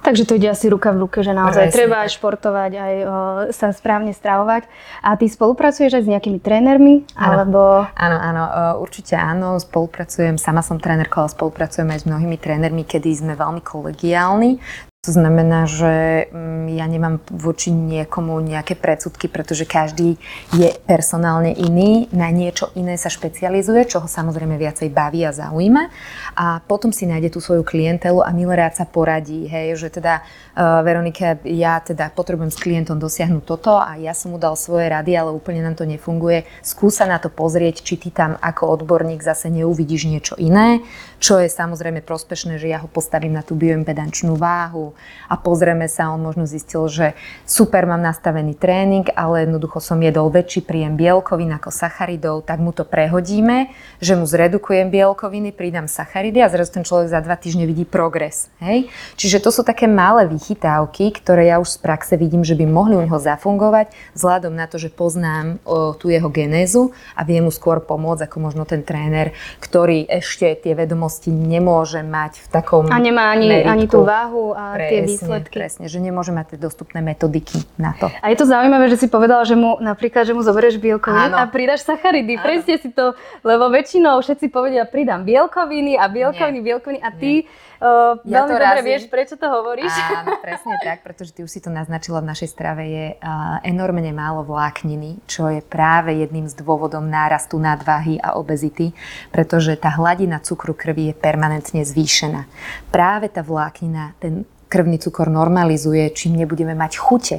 Takže 0.08 0.24
to 0.24 0.40
ide 0.40 0.48
asi 0.48 0.72
ruka 0.72 0.96
v 0.96 1.04
ruke, 1.04 1.20
že 1.20 1.36
naozaj 1.36 1.68
Presne, 1.68 1.76
treba 1.84 2.08
aj 2.08 2.16
športovať, 2.16 2.72
aj 2.80 2.94
o, 2.96 3.08
sa 3.52 3.76
správne 3.76 4.16
stravovať. 4.16 4.64
A 5.04 5.20
ty 5.20 5.28
spolupracuješ 5.28 6.00
aj 6.00 6.04
s 6.08 6.12
nejakými 6.16 6.40
trénermi? 6.40 7.04
Áno, 7.20 7.44
alebo... 7.44 7.62
áno, 7.92 8.16
áno, 8.16 8.44
určite 8.80 9.20
áno, 9.20 9.60
spolupracujem, 9.60 10.40
sama 10.40 10.64
som 10.64 10.80
trénerka, 10.80 11.20
ale 11.20 11.28
spolupracujem 11.28 11.92
aj 11.92 12.00
s 12.00 12.06
mnohými 12.08 12.40
trénermi, 12.40 12.88
kedy 12.88 13.20
sme 13.20 13.36
veľmi 13.36 13.60
kolegiálni. 13.60 14.87
To 15.08 15.16
znamená, 15.16 15.64
že 15.72 16.28
mm, 16.36 16.76
ja 16.76 16.84
nemám 16.84 17.24
voči 17.32 17.72
niekomu 17.72 18.44
nejaké 18.44 18.76
predsudky, 18.76 19.32
pretože 19.32 19.64
každý 19.64 20.20
je 20.52 20.68
personálne 20.84 21.56
iný, 21.56 22.12
na 22.12 22.28
niečo 22.28 22.76
iné 22.76 23.00
sa 23.00 23.08
špecializuje, 23.08 23.88
čo 23.88 24.04
ho 24.04 24.08
samozrejme 24.12 24.60
viacej 24.60 24.92
baví 24.92 25.24
a 25.24 25.32
zaujíma. 25.32 25.88
A 26.36 26.60
potom 26.68 26.92
si 26.92 27.08
nájde 27.08 27.32
tú 27.32 27.40
svoju 27.40 27.64
klientelu 27.64 28.20
a 28.20 28.36
rád 28.52 28.76
sa 28.76 28.84
poradí, 28.84 29.48
hej, 29.48 29.80
že 29.80 29.96
teda 29.96 30.20
uh, 30.20 30.84
Veronika, 30.84 31.40
ja 31.48 31.80
teda 31.80 32.12
potrebujem 32.12 32.52
s 32.52 32.60
klientom 32.60 33.00
dosiahnuť 33.00 33.44
toto 33.48 33.80
a 33.80 33.96
ja 33.96 34.12
som 34.12 34.36
mu 34.36 34.38
dal 34.42 34.60
svoje 34.60 34.92
rady, 34.92 35.16
ale 35.16 35.32
úplne 35.32 35.64
nám 35.64 35.80
to 35.80 35.88
nefunguje. 35.88 36.44
Skúsa 36.60 37.08
na 37.08 37.16
to 37.16 37.32
pozrieť, 37.32 37.80
či 37.80 37.96
ty 37.96 38.12
tam 38.12 38.36
ako 38.44 38.84
odborník 38.84 39.24
zase 39.24 39.48
neuvidíš 39.56 40.12
niečo 40.12 40.36
iné, 40.36 40.84
čo 41.24 41.40
je 41.40 41.48
samozrejme 41.48 42.04
prospešné, 42.04 42.60
že 42.60 42.68
ja 42.68 42.84
ho 42.84 42.92
postavím 42.92 43.40
na 43.40 43.46
tú 43.46 43.56
bioimpedančnú 43.56 44.36
váhu, 44.36 44.97
a 45.28 45.36
pozrieme 45.36 45.92
sa, 45.92 46.12
on 46.12 46.24
možno 46.24 46.48
zistil, 46.48 46.88
že 46.88 47.14
super 47.44 47.84
mám 47.84 48.00
nastavený 48.00 48.56
tréning, 48.56 49.08
ale 49.14 49.44
jednoducho 49.44 49.84
som 49.84 50.00
jedol 50.00 50.32
väčší 50.32 50.64
príjem 50.64 50.96
bielkovín 50.96 51.52
ako 51.52 51.74
sacharidov, 51.74 52.48
tak 52.48 52.64
mu 52.64 52.72
to 52.72 52.88
prehodíme, 52.88 53.72
že 54.00 54.16
mu 54.16 54.24
zredukujem 54.24 54.88
bielkoviny, 54.88 55.52
pridám 55.52 55.92
sacharidy 55.92 56.40
a 56.40 56.48
zrazu 56.48 56.80
ten 56.80 56.88
človek 56.88 57.12
za 57.12 57.20
dva 57.20 57.36
týždne 57.36 57.68
vidí 57.68 57.84
progres. 57.84 58.48
Hej? 58.64 58.88
Čiže 59.20 59.44
to 59.44 59.50
sú 59.52 59.68
také 59.68 59.90
malé 59.90 60.30
vychytávky, 60.32 61.12
ktoré 61.20 61.52
ja 61.52 61.60
už 61.60 61.76
z 61.76 61.80
praxe 61.84 62.14
vidím, 62.16 62.48
že 62.48 62.56
by 62.56 62.64
mohli 62.64 62.96
u 62.96 63.04
neho 63.04 63.20
zafungovať, 63.20 63.92
vzhľadom 64.16 64.54
na 64.56 64.70
to, 64.70 64.80
že 64.80 64.94
poznám 64.94 65.60
o, 65.68 65.92
tú 65.92 66.08
jeho 66.08 66.32
genézu 66.32 66.96
a 67.18 67.28
viem 67.28 67.44
mu 67.44 67.52
skôr 67.52 67.84
pomôcť 67.84 68.30
ako 68.30 68.38
možno 68.40 68.64
ten 68.64 68.86
tréner, 68.86 69.36
ktorý 69.60 70.08
ešte 70.08 70.48
tie 70.56 70.74
vedomosti 70.78 71.34
nemôže 71.34 72.00
mať 72.06 72.40
v 72.40 72.48
takom 72.48 72.86
A 72.88 72.98
nemá 73.02 73.34
ani, 73.34 73.66
ani 73.66 73.86
tú 73.90 74.06
váhu 74.06 74.54
a 74.56 74.77
presne, 74.78 74.94
tie 74.94 75.00
výsledky. 75.10 75.56
Presne, 75.58 75.86
že 75.90 75.98
nemôže 75.98 76.30
mať 76.30 76.56
tie 76.56 76.60
dostupné 76.62 77.02
metodiky 77.02 77.66
na 77.82 77.98
to. 77.98 78.08
A 78.22 78.30
je 78.30 78.38
to 78.38 78.46
zaujímavé, 78.46 78.88
že 78.94 79.02
si 79.02 79.08
povedala, 79.10 79.42
že 79.44 79.58
mu 79.58 79.82
napríklad, 79.82 80.30
že 80.30 80.38
mu 80.38 80.46
zoberieš 80.46 80.78
bielkoviny 80.78 81.34
a 81.34 81.50
pridáš 81.50 81.84
sacharidy. 81.84 82.38
Áno. 82.38 82.46
Presne 82.46 82.76
si 82.78 82.90
to, 82.94 83.18
lebo 83.42 83.74
väčšinou 83.74 84.22
všetci 84.22 84.54
povedia, 84.54 84.86
pridám 84.86 85.26
bielkoviny 85.26 85.98
a 85.98 86.06
bielkoviny, 86.06 86.60
Nie. 86.62 86.66
bielkoviny 86.70 87.00
a 87.02 87.10
ty 87.12 87.50
Uh, 87.78 88.18
ja 88.26 88.42
veľmi 88.42 88.58
dobre 88.58 88.82
vieš, 88.82 89.06
prečo 89.06 89.38
to 89.38 89.46
hovoríš. 89.46 89.94
Áno, 89.94 90.42
presne 90.42 90.82
tak, 90.82 91.06
pretože 91.06 91.30
ty 91.30 91.46
už 91.46 91.52
si 91.54 91.62
to 91.62 91.70
naznačila, 91.70 92.26
v 92.26 92.34
našej 92.34 92.50
strave 92.50 92.84
je 92.90 93.06
uh, 93.14 93.62
enormne 93.62 94.10
málo 94.18 94.42
vlákniny, 94.42 95.22
čo 95.30 95.46
je 95.54 95.62
práve 95.62 96.18
jedným 96.18 96.50
z 96.50 96.58
dôvodom 96.58 97.06
nárastu 97.06 97.62
nadváhy 97.62 98.18
a 98.18 98.34
obezity, 98.34 98.98
pretože 99.30 99.78
tá 99.78 99.94
hladina 99.94 100.42
cukru 100.42 100.74
krvi 100.74 101.14
je 101.14 101.22
permanentne 101.22 101.86
zvýšená. 101.86 102.50
Práve 102.90 103.30
tá 103.30 103.46
vláknina 103.46 104.18
ten 104.18 104.42
krvný 104.68 105.00
cukor 105.00 105.32
normalizuje, 105.32 106.12
čím 106.14 106.36
nebudeme 106.36 106.76
mať 106.76 106.94
chute 107.00 107.38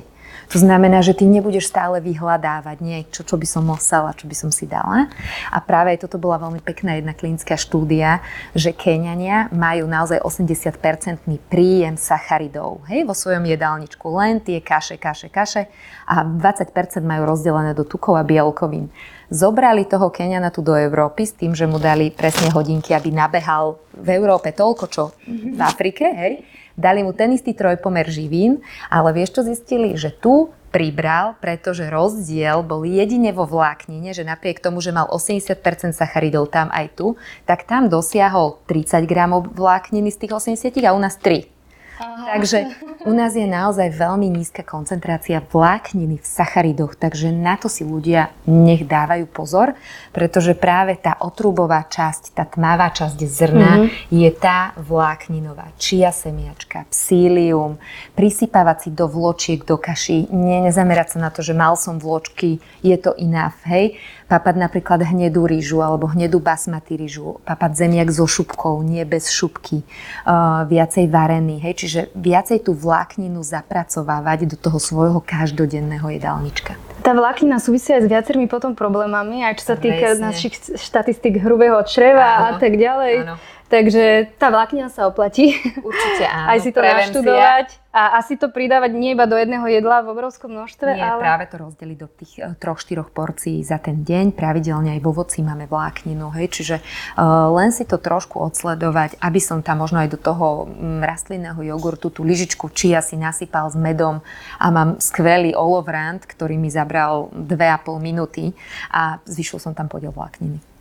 to 0.49 0.57
znamená, 0.57 1.05
že 1.05 1.13
ty 1.13 1.29
nebudeš 1.29 1.69
stále 1.69 2.01
vyhľadávať 2.01 2.81
niečo, 2.81 3.21
čo 3.21 3.37
by 3.37 3.45
som 3.45 3.69
musela, 3.69 4.17
čo 4.17 4.25
by 4.25 4.33
som 4.33 4.49
si 4.49 4.65
dala. 4.65 5.13
A 5.53 5.61
práve 5.61 5.93
aj 5.93 6.09
toto 6.09 6.17
bola 6.17 6.41
veľmi 6.41 6.65
pekná 6.65 6.97
jedna 6.97 7.13
klinická 7.13 7.61
štúdia, 7.61 8.25
že 8.57 8.73
Keňania 8.73 9.53
majú 9.53 9.85
naozaj 9.85 10.25
80-percentný 10.25 11.37
príjem 11.53 12.01
sacharidov 12.01 12.81
hej, 12.89 13.05
vo 13.05 13.13
svojom 13.13 13.45
jedálničku. 13.45 14.09
Len 14.09 14.41
tie 14.41 14.65
kaše, 14.65 14.97
kaše, 14.97 15.29
kaše 15.29 15.69
a 16.09 16.25
20% 16.25 16.73
majú 17.05 17.29
rozdelené 17.29 17.77
do 17.77 17.85
tukov 17.85 18.17
a 18.17 18.25
bielkovín. 18.25 18.89
Zobrali 19.29 19.85
toho 19.85 20.09
Keňana 20.09 20.49
tu 20.49 20.65
do 20.65 20.73
Európy 20.73 21.29
s 21.29 21.37
tým, 21.37 21.53
že 21.53 21.69
mu 21.69 21.77
dali 21.77 22.09
presne 22.09 22.49
hodinky, 22.49 22.97
aby 22.97 23.13
nabehal 23.13 23.77
v 23.93 24.17
Európe 24.17 24.57
toľko, 24.57 24.85
čo 24.89 25.13
v 25.29 25.61
Afrike, 25.61 26.09
hej 26.09 26.58
dali 26.79 27.03
mu 27.03 27.11
ten 27.11 27.35
istý 27.35 27.53
trojpomer 27.53 28.07
živín, 28.07 28.63
ale 28.87 29.11
vieš 29.11 29.35
čo 29.35 29.43
zistili? 29.43 29.99
Že 29.99 30.11
tu 30.23 30.35
pribral, 30.69 31.35
pretože 31.41 31.89
rozdiel 31.89 32.61
bol 32.63 32.85
jedine 32.85 33.33
vo 33.33 33.49
vláknine, 33.49 34.13
že 34.13 34.23
napriek 34.23 34.61
tomu, 34.61 34.85
že 34.85 34.93
mal 34.93 35.09
80% 35.11 35.59
sacharidov 35.97 36.53
tam 36.53 36.69
aj 36.71 36.87
tu, 36.95 37.07
tak 37.49 37.65
tam 37.65 37.89
dosiahol 37.89 38.61
30 38.69 39.09
gramov 39.09 39.49
vlákniny 39.51 40.13
z 40.13 40.29
tých 40.29 40.33
80 40.37 40.71
a 40.85 40.93
u 40.93 41.01
nás 41.01 41.17
3. 41.19 41.59
Aha. 41.99 42.39
Takže 42.39 42.59
u 43.07 43.13
nás 43.15 43.39
je 43.39 43.47
naozaj 43.47 43.95
veľmi 43.95 44.27
nízka 44.27 44.67
koncentrácia 44.67 45.39
vlákniny 45.39 46.19
v 46.19 46.27
sacharidoch, 46.27 46.99
takže 46.99 47.31
na 47.31 47.55
to 47.55 47.71
si 47.71 47.87
ľudia 47.87 48.35
nech 48.51 48.83
dávajú 48.83 49.31
pozor, 49.31 49.79
pretože 50.11 50.59
práve 50.59 50.99
tá 50.99 51.15
otrubová 51.23 51.87
časť, 51.87 52.35
tá 52.35 52.43
tmavá 52.43 52.91
časť 52.91 53.19
zrna 53.23 53.73
mm-hmm. 53.79 54.11
je 54.11 54.31
tá 54.35 54.75
vlákninová. 54.75 55.71
Čia 55.79 56.11
semiačka, 56.11 56.91
psílium, 56.91 57.79
prisypávať 58.19 58.77
si 58.79 58.91
do 58.91 59.07
vločiek, 59.07 59.63
do 59.63 59.79
kaší, 59.79 60.27
nie, 60.35 60.59
nezamerať 60.67 61.15
sa 61.15 61.19
na 61.23 61.31
to, 61.31 61.47
že 61.47 61.55
mal 61.55 61.79
som 61.79 62.03
vločky, 62.03 62.59
je 62.83 62.97
to 62.99 63.15
enough, 63.15 63.59
hej 63.63 63.95
papať 64.29 64.55
napríklad 64.61 65.01
hnedú 65.09 65.49
rýžu 65.49 65.81
alebo 65.81 66.05
hnedú 66.07 66.39
basmati 66.39 67.01
rýžu, 67.01 67.41
papať 67.49 67.89
zemiak 67.89 68.13
so 68.13 68.29
šupkou, 68.29 68.85
nie 68.85 69.03
bez 69.09 69.33
šupky, 69.33 69.83
uh, 69.83 70.69
viacej 70.69 71.09
varený, 71.09 71.65
hej, 71.65 71.75
čiže 71.81 72.01
viacej 72.13 72.69
tú 72.69 72.77
vlákninu 72.89 73.45
zapracovávať 73.45 74.49
do 74.49 74.57
toho 74.57 74.81
svojho 74.81 75.21
každodenného 75.21 76.09
jedálnička. 76.09 76.81
Tá 77.05 77.13
vláknina 77.13 77.61
súvisí 77.61 77.93
aj 77.93 78.05
s 78.05 78.09
viacerými 78.09 78.49
potom 78.49 78.73
problémami, 78.73 79.45
aj 79.45 79.61
čo 79.61 79.65
sa 79.73 79.77
týka 79.77 80.17
našich 80.17 80.57
štatistik 80.81 81.37
hrubého 81.45 81.77
čreva 81.85 82.41
áno, 82.41 82.45
a 82.49 82.51
tak 82.57 82.81
ďalej. 82.81 83.15
Áno. 83.29 83.37
Takže 83.69 84.33
tá 84.41 84.49
vláknina 84.49 84.89
sa 84.89 85.05
oplatí. 85.05 85.53
Určite 85.85 86.25
áno. 86.33 86.49
Aj 86.49 86.59
si 86.59 86.73
to 86.73 86.81
Prevencia. 86.81 87.13
naštudovať. 87.13 87.69
A 87.89 88.21
asi 88.21 88.37
to 88.37 88.53
pridávať 88.53 88.95
nie 88.95 89.17
iba 89.17 89.25
do 89.25 89.35
jedného 89.35 89.65
jedla 89.65 90.05
v 90.05 90.13
obrovskom 90.13 90.53
množstve, 90.53 90.93
nie, 90.93 91.03
ale... 91.03 91.25
práve 91.25 91.45
to 91.49 91.57
rozdeliť 91.57 91.97
do 91.99 92.07
tých 92.07 92.33
uh, 92.45 92.53
troch, 92.55 92.79
štyroch 92.79 93.11
porcií 93.11 93.65
za 93.65 93.81
ten 93.81 94.05
deň. 94.05 94.37
Pravidelne 94.37 94.95
aj 94.95 95.01
vo 95.03 95.17
voci 95.17 95.41
máme 95.41 95.65
vlákninu, 95.67 96.31
hej, 96.37 96.53
čiže 96.53 96.77
uh, 96.79 97.49
len 97.59 97.73
si 97.73 97.89
to 97.89 97.97
trošku 97.97 98.39
odsledovať, 98.39 99.19
aby 99.19 99.41
som 99.41 99.65
tam 99.65 99.83
možno 99.83 100.05
aj 100.05 100.15
do 100.15 100.21
toho 100.21 100.69
um, 100.69 101.01
rastlinného 101.01 101.59
jogurtu 101.65 102.13
tú 102.13 102.23
lyžičku 102.29 102.71
čia 102.71 103.01
si 103.01 103.17
nasypal 103.17 103.73
s 103.73 103.75
medom 103.75 104.21
a 104.61 104.67
mám 104.69 105.01
skvelý 105.01 105.57
olovrant, 105.57 106.23
ktorý 106.23 106.61
mi 106.61 106.69
zabral 106.69 107.33
2,5 107.35 107.99
minúty 107.99 108.53
a 108.93 109.19
zvyšil 109.27 109.59
som 109.59 109.73
tam 109.73 109.91
podiel 109.91 110.13
vlákniny. 110.13 110.78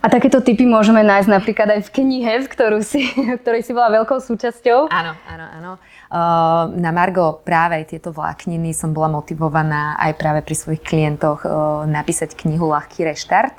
A 0.00 0.08
takéto 0.08 0.40
typy 0.40 0.64
môžeme 0.64 1.04
nájsť 1.04 1.28
napríklad 1.28 1.68
aj 1.76 1.80
v 1.84 1.90
knihe, 2.00 2.32
v 2.40 2.48
ktorú 2.48 2.80
si, 2.80 3.04
ktorej 3.44 3.68
si 3.68 3.76
bola 3.76 3.92
veľkou 4.00 4.16
súčasťou. 4.16 4.88
Áno, 4.88 5.12
áno, 5.28 5.46
áno. 5.60 5.72
Na 6.80 6.90
Margo 6.90 7.44
práve 7.44 7.84
tieto 7.84 8.08
vlákniny 8.08 8.72
som 8.72 8.96
bola 8.96 9.12
motivovaná 9.12 10.00
aj 10.00 10.12
práve 10.16 10.40
pri 10.40 10.56
svojich 10.56 10.82
klientoch 10.82 11.44
napísať 11.84 12.32
knihu 12.34 12.72
Ľahký 12.72 13.06
reštart, 13.06 13.54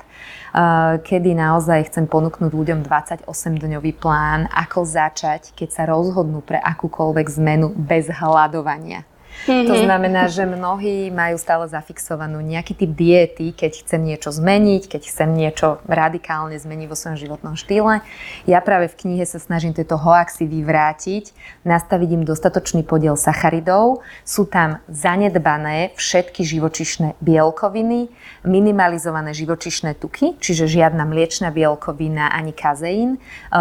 kedy 1.06 1.30
naozaj 1.32 1.88
chcem 1.88 2.04
ponúknuť 2.10 2.50
ľuďom 2.52 2.84
28-dňový 2.84 3.92
plán, 3.96 4.50
ako 4.50 4.84
začať, 4.84 5.54
keď 5.54 5.68
sa 5.70 5.82
rozhodnú 5.88 6.42
pre 6.42 6.58
akúkoľvek 6.60 7.26
zmenu 7.38 7.72
bez 7.72 8.10
hľadovania. 8.10 9.06
Mm-hmm. 9.42 9.68
To 9.68 9.74
znamená, 9.74 10.22
že 10.30 10.46
mnohí 10.46 11.10
majú 11.10 11.34
stále 11.34 11.66
zafixovanú 11.66 12.38
nejaký 12.38 12.78
typ 12.78 12.92
diety, 12.94 13.50
keď 13.50 13.82
chcem 13.82 14.00
niečo 14.02 14.30
zmeniť, 14.30 14.86
keď 14.86 15.02
chcem 15.08 15.30
niečo 15.34 15.82
radikálne 15.88 16.54
zmeniť 16.54 16.86
vo 16.86 16.94
svojom 16.94 17.18
životnom 17.18 17.54
štýle. 17.58 18.06
Ja 18.46 18.62
práve 18.62 18.86
v 18.90 18.98
knihe 19.02 19.24
sa 19.26 19.42
snažím 19.42 19.74
tieto 19.74 19.98
hoaxy 19.98 20.46
vyvrátiť, 20.46 21.34
nastaviť 21.66 22.08
im 22.14 22.22
dostatočný 22.22 22.86
podiel 22.86 23.18
sacharidov. 23.18 24.02
Sú 24.22 24.46
tam 24.46 24.78
zanedbané 24.86 25.94
všetky 25.98 26.46
živočišné 26.46 27.18
bielkoviny, 27.18 28.10
minimalizované 28.46 29.34
živočišné 29.34 29.98
tuky, 29.98 30.38
čiže 30.38 30.70
žiadna 30.70 31.02
mliečna 31.02 31.50
bielkovina 31.50 32.30
ani 32.30 32.54
kazeín. 32.54 33.18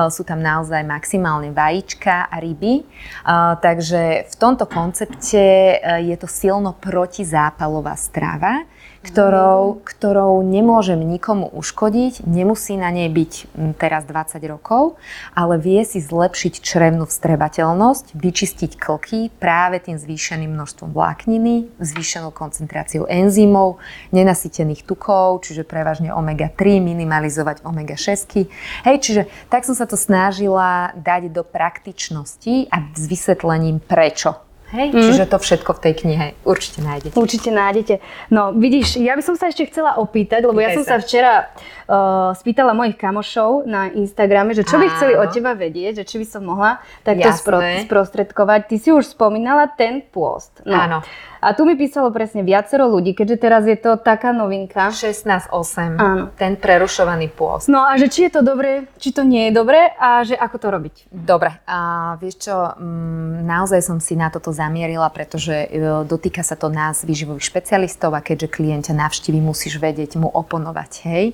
Sú 0.09 0.25
tam 0.25 0.45
naozaj 0.45 0.85
maximálne 0.85 1.53
vajíčka 1.53 2.29
a 2.29 2.37
ryby. 2.37 2.85
Takže 3.61 4.29
v 4.29 4.35
tomto 4.37 4.65
koncepte 4.69 5.60
je 6.05 6.15
to 6.17 6.27
silno 6.27 6.73
protizápalová 6.77 7.95
strava, 7.97 8.65
ktorou, 9.01 9.81
ktorou 9.81 10.45
nemôžem 10.45 11.01
nikomu 11.01 11.49
uškodiť, 11.49 12.21
nemusí 12.29 12.77
na 12.77 12.93
nej 12.93 13.09
byť 13.09 13.33
hm, 13.49 13.73
teraz 13.81 14.05
20 14.05 14.37
rokov, 14.45 15.01
ale 15.33 15.57
vie 15.57 15.81
si 15.81 15.97
zlepšiť 15.97 16.61
črevnú 16.61 17.09
vstrebateľnosť, 17.09 18.13
vyčistiť 18.13 18.71
klky 18.77 19.33
práve 19.41 19.81
tým 19.81 19.97
zvýšeným 19.97 20.53
množstvom 20.53 20.93
vlákniny, 20.93 21.81
zvýšenou 21.81 22.29
koncentráciou 22.29 23.09
enzymov, 23.09 23.81
nenasytených 24.13 24.85
tukov, 24.85 25.41
čiže 25.49 25.65
prevažne 25.65 26.13
omega-3, 26.13 26.77
minimalizovať 26.77 27.65
omega-6. 27.65 28.53
Hej, 28.85 28.97
čiže 29.01 29.21
tak 29.49 29.65
som 29.65 29.73
sa 29.73 29.89
to 29.89 29.97
snažila 29.97 30.93
dať 30.93 31.33
do 31.33 31.41
praktičnosti 31.41 32.69
a 32.69 32.85
s 32.93 33.03
vysvetlením 33.09 33.81
prečo 33.81 34.50
Hej? 34.71 34.87
Mm. 34.95 35.03
Čiže 35.03 35.23
to 35.27 35.37
všetko 35.37 35.71
v 35.75 35.79
tej 35.83 35.93
knihe 35.99 36.25
určite 36.47 36.79
nájdete. 36.79 37.15
Určite 37.19 37.49
nájdete. 37.51 37.95
No 38.31 38.55
vidíš, 38.55 38.99
ja 39.03 39.19
by 39.19 39.23
som 39.23 39.35
sa 39.35 39.51
ešte 39.51 39.67
chcela 39.67 39.99
opýtať, 39.99 40.47
lebo 40.47 40.59
Pýtaj 40.59 40.65
ja 40.65 40.77
som 40.79 40.83
sa, 40.87 40.91
sa 40.95 40.97
včera 41.03 41.33
uh, 41.43 42.31
spýtala 42.31 42.71
mojich 42.71 42.95
kamošov 42.95 43.67
na 43.67 43.91
Instagrame, 43.91 44.55
že 44.55 44.63
čo 44.63 44.79
by 44.79 44.87
chceli 44.95 45.13
od 45.19 45.27
teba 45.29 45.51
vedieť, 45.53 46.01
že 46.01 46.05
či 46.07 46.15
by 46.23 46.25
som 46.27 46.41
mohla 46.47 46.79
takto 47.03 47.27
spro- 47.35 47.63
sprostredkovať. 47.83 48.71
Ty 48.71 48.75
si 48.79 48.89
už 48.95 49.11
spomínala 49.11 49.67
ten 49.75 49.99
pôst. 50.07 50.63
No. 50.63 50.79
Áno. 50.79 50.99
A 51.41 51.57
tu 51.57 51.65
mi 51.65 51.73
písalo 51.73 52.13
presne 52.13 52.45
viacero 52.45 52.85
ľudí, 52.85 53.17
keďže 53.17 53.37
teraz 53.41 53.65
je 53.65 53.73
to 53.73 53.97
taká 53.97 54.29
novinka. 54.29 54.93
16.8. 54.93 55.97
Áno. 55.97 56.29
Ten 56.37 56.53
prerušovaný 56.53 57.33
pôst. 57.33 57.65
No 57.65 57.81
a 57.81 57.97
že 57.97 58.13
či 58.13 58.29
je 58.29 58.37
to 58.37 58.45
dobré, 58.45 58.85
či 59.01 59.09
to 59.09 59.25
nie 59.25 59.49
je 59.49 59.51
dobré 59.57 59.89
a 59.97 60.21
že 60.21 60.37
ako 60.37 60.57
to 60.61 60.67
robiť. 60.69 60.95
Dobre. 61.09 61.57
A 61.65 62.13
vieš 62.21 62.45
čo, 62.45 62.53
mm, 62.53 63.41
naozaj 63.41 63.81
som 63.81 63.97
si 63.97 64.13
na 64.13 64.29
toto 64.29 64.53
zamierila, 64.53 65.09
pretože 65.09 65.65
e, 65.65 66.05
dotýka 66.05 66.45
sa 66.45 66.53
to 66.53 66.69
nás, 66.69 67.01
výživových 67.01 67.49
špecialistov 67.49 68.13
a 68.13 68.21
keďže 68.21 68.53
klienta 68.53 68.93
navštívi, 68.93 69.41
musíš 69.41 69.81
vedieť 69.81 70.21
mu 70.21 70.29
oponovať. 70.29 70.91
Hej. 71.09 71.25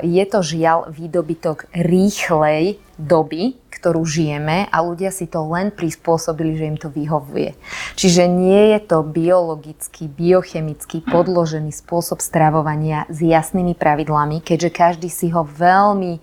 Je 0.00 0.24
to 0.32 0.40
žiaľ 0.40 0.88
výdobytok 0.88 1.68
rýchlej 1.76 2.80
doby, 2.96 3.60
ktorú 3.68 4.06
žijeme 4.06 4.70
a 4.70 4.76
ľudia 4.80 5.12
si 5.12 5.28
to 5.28 5.44
len 5.44 5.74
prispôsobili, 5.74 6.56
že 6.56 6.68
im 6.70 6.78
to 6.78 6.88
vyhovuje. 6.88 7.52
Čiže 7.98 8.30
nie 8.30 8.72
je 8.72 8.80
to 8.80 9.04
biologický, 9.04 10.08
biochemický 10.08 11.04
podložený 11.04 11.74
spôsob 11.74 12.22
stravovania 12.24 13.04
s 13.10 13.20
jasnými 13.20 13.76
pravidlami, 13.76 14.40
keďže 14.40 14.70
každý 14.70 15.08
si 15.10 15.28
ho 15.34 15.44
veľmi 15.44 16.22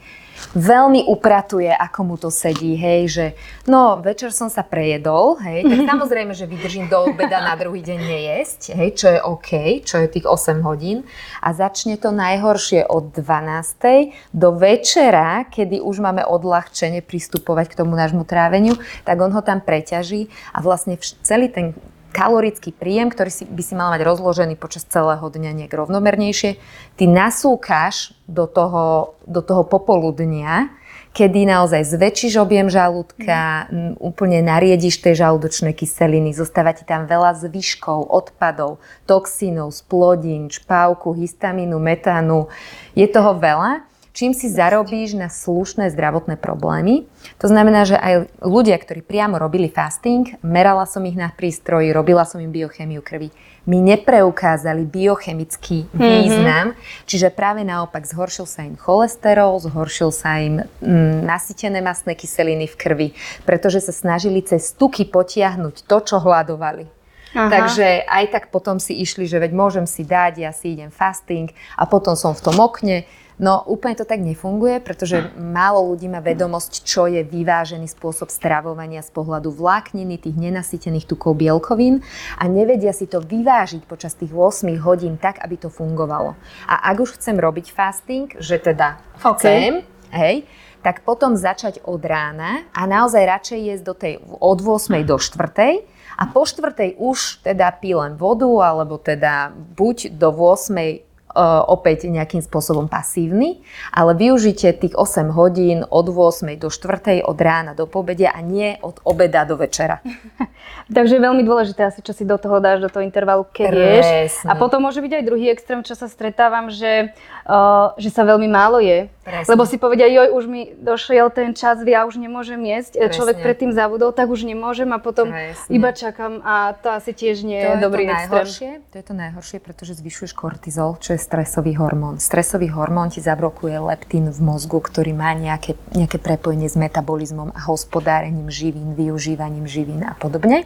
veľmi 0.55 1.05
upratuje, 1.07 1.69
ako 1.69 1.99
mu 2.03 2.15
to 2.15 2.29
sedí, 2.33 2.75
hej, 2.75 3.01
že 3.09 3.25
no, 3.69 3.99
večer 4.01 4.33
som 4.33 4.47
sa 4.47 4.65
prejedol, 4.65 5.37
hej, 5.41 5.65
tak 5.65 5.79
samozrejme, 5.95 6.33
že 6.33 6.49
vydržím 6.49 6.89
do 6.89 7.11
obeda 7.11 7.39
na 7.43 7.53
druhý 7.55 7.83
deň 7.85 7.99
nejesť, 7.99 8.61
hej, 8.75 8.89
čo 8.95 9.07
je 9.13 9.19
OK, 9.21 9.51
čo 9.85 9.95
je 10.01 10.07
tých 10.09 10.25
8 10.25 10.65
hodín 10.65 11.05
a 11.43 11.53
začne 11.53 11.99
to 11.99 12.09
najhoršie 12.09 12.87
od 12.87 13.13
12. 13.13 14.33
do 14.33 14.49
večera, 14.55 15.45
kedy 15.47 15.83
už 15.83 16.01
máme 16.01 16.25
odľahčenie 16.25 17.05
pristupovať 17.05 17.73
k 17.73 17.77
tomu 17.83 17.93
nášmu 17.95 18.25
tráveniu, 18.25 18.77
tak 19.03 19.19
on 19.21 19.31
ho 19.31 19.41
tam 19.41 19.61
preťaží 19.63 20.31
a 20.55 20.63
vlastne 20.63 20.97
celý 21.23 21.49
ten 21.49 21.77
kalorický 22.09 22.73
príjem, 22.73 23.13
ktorý 23.13 23.31
si, 23.31 23.43
by 23.45 23.63
si 23.63 23.73
mal 23.77 23.93
mať 23.93 24.01
rozložený 24.05 24.57
počas 24.57 24.85
celého 24.85 25.21
dňa 25.21 25.51
nejak 25.63 25.73
rovnomernejšie, 25.73 26.57
ty 26.97 27.03
nasúkáš 27.05 28.17
do 28.25 28.49
toho, 28.49 29.17
do 29.25 29.41
toho 29.41 29.65
popoludnia, 29.65 30.73
kedy 31.13 31.49
naozaj 31.49 31.89
zväčšíš 31.89 32.37
objem 32.37 32.69
žalúdka, 32.69 33.67
mm. 33.69 33.97
úplne 33.97 34.45
nariediš 34.45 35.01
tej 35.01 35.25
žalúdočnej 35.25 35.73
kyseliny, 35.73 36.31
zostáva 36.37 36.71
ti 36.71 36.85
tam 36.85 37.09
veľa 37.09 37.33
zvyškov, 37.33 38.07
odpadov, 38.07 38.77
toxínov, 39.09 39.73
splodín, 39.73 40.53
čpávku, 40.53 41.17
histamínu, 41.17 41.81
metánu. 41.81 42.47
Je 42.93 43.09
toho 43.09 43.35
veľa 43.35 43.88
čím 44.19 44.35
si 44.35 44.51
zarobíš 44.51 45.15
na 45.15 45.31
slušné 45.31 45.95
zdravotné 45.95 46.35
problémy. 46.35 47.07
To 47.39 47.47
znamená, 47.47 47.87
že 47.87 47.95
aj 47.95 48.27
ľudia, 48.43 48.75
ktorí 48.75 48.99
priamo 48.99 49.39
robili 49.39 49.71
fasting, 49.71 50.35
merala 50.43 50.83
som 50.83 51.07
ich 51.07 51.15
na 51.15 51.31
prístroji, 51.31 51.95
robila 51.95 52.27
som 52.27 52.43
im 52.43 52.51
biochemiu 52.51 52.99
krvi, 52.99 53.31
mi 53.63 53.79
nepreukázali 53.79 54.83
biochemický 54.83 55.87
mhm. 55.95 56.03
význam, 56.03 56.65
mm-hmm. 56.75 57.07
čiže 57.07 57.31
práve 57.31 57.63
naopak 57.63 58.03
zhoršil 58.03 58.43
sa 58.43 58.67
im 58.67 58.75
cholesterol, 58.75 59.63
zhoršil 59.63 60.11
sa 60.11 60.43
im 60.43 60.67
mm, 60.83 61.23
nasytené 61.23 61.79
masné 61.79 62.11
kyseliny 62.19 62.67
v 62.67 62.75
krvi, 62.75 63.07
pretože 63.47 63.87
sa 63.87 63.95
snažili 63.95 64.43
cez 64.43 64.75
tuky 64.75 65.07
potiahnuť 65.07 65.87
to, 65.87 65.97
čo 66.03 66.19
hľadovali. 66.19 66.91
Aha. 67.29 67.45
Takže 67.45 68.09
aj 68.09 68.25
tak 68.33 68.43
potom 68.49 68.81
si 68.81 68.97
išli, 68.99 69.29
že 69.29 69.37
veď 69.37 69.53
môžem 69.53 69.85
si 69.85 70.01
dať, 70.01 70.41
ja 70.41 70.51
si 70.51 70.73
idem 70.73 70.89
fasting 70.89 71.53
a 71.77 71.85
potom 71.85 72.17
som 72.17 72.33
v 72.33 72.41
tom 72.41 72.57
okne 72.57 73.05
No 73.39 73.63
úplne 73.63 73.95
to 73.95 74.03
tak 74.03 74.19
nefunguje, 74.19 74.83
pretože 74.83 75.31
málo 75.39 75.95
ľudí 75.95 76.11
má 76.11 76.19
vedomosť, 76.19 76.83
čo 76.83 77.07
je 77.07 77.23
vyvážený 77.23 77.87
spôsob 77.87 78.27
stravovania 78.27 78.99
z 78.99 79.15
pohľadu 79.15 79.55
vlákniny, 79.55 80.19
tých 80.19 80.35
nenasytených 80.35 81.07
tukov 81.07 81.39
bielkovín 81.39 82.03
a 82.35 82.43
nevedia 82.51 82.91
si 82.91 83.07
to 83.07 83.23
vyvážiť 83.23 83.87
počas 83.87 84.19
tých 84.19 84.35
8 84.35 84.67
hodín 84.83 85.15
tak, 85.15 85.39
aby 85.39 85.55
to 85.55 85.71
fungovalo. 85.71 86.35
A 86.67 86.91
ak 86.91 86.99
už 86.99 87.15
chcem 87.15 87.39
robiť 87.39 87.71
fasting, 87.71 88.27
že 88.43 88.59
teda 88.59 88.99
chcem, 89.15 89.87
okay. 89.87 90.11
hej, 90.11 90.35
tak 90.83 91.07
potom 91.07 91.39
začať 91.39 91.79
od 91.87 92.03
rána 92.03 92.67
a 92.75 92.83
naozaj 92.83 93.23
radšej 93.23 93.59
jesť 93.71 93.83
do 93.87 93.95
tej, 93.95 94.13
od 94.35 94.59
8 94.59 94.99
do 95.07 95.15
4 95.15 96.19
a 96.19 96.23
po 96.27 96.43
4 96.43 96.99
už 96.99 97.47
teda 97.47 97.71
pílem 97.79 98.19
vodu 98.19 98.51
alebo 98.67 98.99
teda 98.99 99.55
buď 99.55 100.11
do 100.19 100.27
8 100.27 100.75
E, 100.75 101.08
opäť 101.37 102.09
nejakým 102.09 102.41
spôsobom 102.41 102.89
pasívny, 102.89 103.61
ale 103.93 104.17
využite 104.17 104.65
tých 104.73 104.97
8 104.97 105.29
hodín 105.29 105.85
od 105.85 106.09
8 106.09 106.57
do 106.57 106.73
4 106.73 107.21
od 107.21 107.37
rána 107.37 107.77
do 107.77 107.85
pobedia 107.85 108.33
a 108.33 108.41
nie 108.41 108.75
od 108.81 108.97
obeda 109.05 109.45
do 109.45 109.55
večera. 109.55 110.01
Takže 110.95 111.17
je 111.17 111.21
veľmi 111.21 111.45
dôležité 111.45 111.85
asi, 111.85 112.01
čo 112.01 112.17
si 112.17 112.25
do 112.25 112.37
toho 112.41 112.57
dáš, 112.57 112.81
do 112.81 112.89
toho 112.89 113.05
intervalu, 113.05 113.45
keď 113.45 113.71
ješ. 113.71 114.41
A 114.49 114.57
potom 114.57 114.81
môže 114.81 114.99
byť 115.05 115.21
aj 115.21 115.23
druhý 115.23 115.53
extrém, 115.53 115.85
čo 115.85 115.93
sa 115.93 116.09
stretávam, 116.09 116.73
že, 116.73 117.13
uh, 117.49 117.97
že 117.97 118.13
sa 118.13 118.21
veľmi 118.21 118.45
málo 118.45 118.77
je. 118.77 119.09
Presne. 119.29 119.49
Lebo 119.53 119.63
si 119.69 119.77
povedia, 119.77 120.09
joj, 120.09 120.33
už 120.33 120.43
mi 120.49 120.73
došiel 120.73 121.29
ten 121.29 121.53
čas, 121.53 121.81
ja 121.85 122.05
už 122.09 122.17
nemôžem 122.17 122.57
jesť. 122.65 122.97
Presne. 122.97 123.13
Človek 123.13 123.37
predtým 123.45 123.71
zabudol, 123.73 124.09
tak 124.09 124.25
už 124.25 124.41
nemôžem 124.41 124.89
a 124.89 124.97
potom 124.97 125.29
Presne. 125.29 125.69
iba 125.69 125.93
čakám 125.93 126.41
a 126.41 126.73
to 126.73 126.89
asi 126.89 127.13
tiež 127.13 127.45
nie 127.45 127.61
to 127.61 127.77
je 127.77 127.81
dobrý 127.81 128.09
to 128.09 128.13
extrém. 128.17 128.81
To 128.89 128.95
je 128.97 129.05
to 129.05 129.13
najhoršie, 129.13 129.57
pretože 129.61 130.01
zvyšuješ 130.01 130.33
kortizol, 130.33 130.97
čo 130.97 131.13
je 131.13 131.21
stresový 131.21 131.77
hormón. 131.77 132.17
Stresový 132.17 132.73
hormón 132.73 133.13
ti 133.13 133.21
zablokuje 133.21 133.77
leptín 133.77 134.33
v 134.33 134.39
mozgu, 134.41 134.81
ktorý 134.81 135.13
má 135.13 135.37
nejaké, 135.37 135.77
nejaké 135.93 136.17
prepojenie 136.17 136.65
s 136.65 136.73
metabolizmom 136.73 137.53
a 137.53 137.59
hospodárením 137.69 138.49
živín, 138.49 138.97
využívaním 138.97 139.69
živín 139.69 140.09
a 140.09 140.17
podobne. 140.17 140.65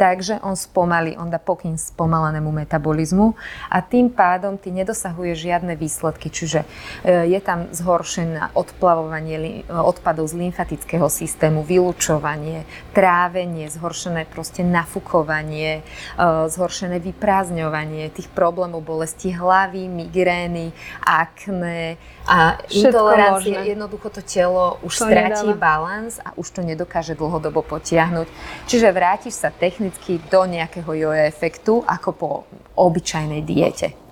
Takže 0.00 0.40
on 0.40 0.56
spomalí, 0.56 1.12
on 1.20 1.28
dá 1.28 1.36
pokyn 1.36 1.76
spomalenému 1.76 2.48
metabolizmu 2.48 3.36
a 3.68 3.78
tým 3.84 4.08
pádom 4.08 4.56
ty 4.56 4.72
nedosahuješ 4.72 5.36
žiadne 5.38 5.76
výsledky, 5.78 6.17
čiže 6.26 6.66
e, 7.06 7.30
je 7.30 7.38
tam 7.38 7.70
zhoršené 7.70 8.50
odplavovanie 8.58 9.62
odpadov 9.70 10.26
z 10.26 10.34
lymfatického 10.34 11.06
systému, 11.06 11.62
vylúčovanie, 11.62 12.66
trávenie, 12.90 13.70
zhoršené 13.70 14.26
proste 14.26 14.66
nafukovanie, 14.66 15.86
e, 16.18 16.22
zhoršené 16.50 16.98
vyprázdňovanie 16.98 18.10
tých 18.10 18.26
problémov 18.34 18.82
bolesti 18.82 19.30
hlavy, 19.30 19.86
migrény, 19.86 20.74
akné 21.06 21.94
a 22.26 22.58
intolerancie. 22.66 23.78
Jednoducho 23.78 24.10
to 24.10 24.20
telo 24.26 24.82
už 24.82 24.98
to 24.98 25.06
stratí 25.06 25.54
balans 25.54 26.18
a 26.18 26.34
už 26.34 26.50
to 26.50 26.60
nedokáže 26.66 27.14
dlhodobo 27.14 27.62
potiahnuť. 27.62 28.26
Čiže 28.66 28.88
vrátiš 28.90 29.38
sa 29.38 29.54
technicky 29.54 30.18
do 30.26 30.42
nejakého 30.44 30.90
jojo 30.90 31.22
efektu 31.22 31.80
ako 31.86 32.10
po 32.12 32.30
obyčajnej 32.74 33.42
diete. 33.46 34.07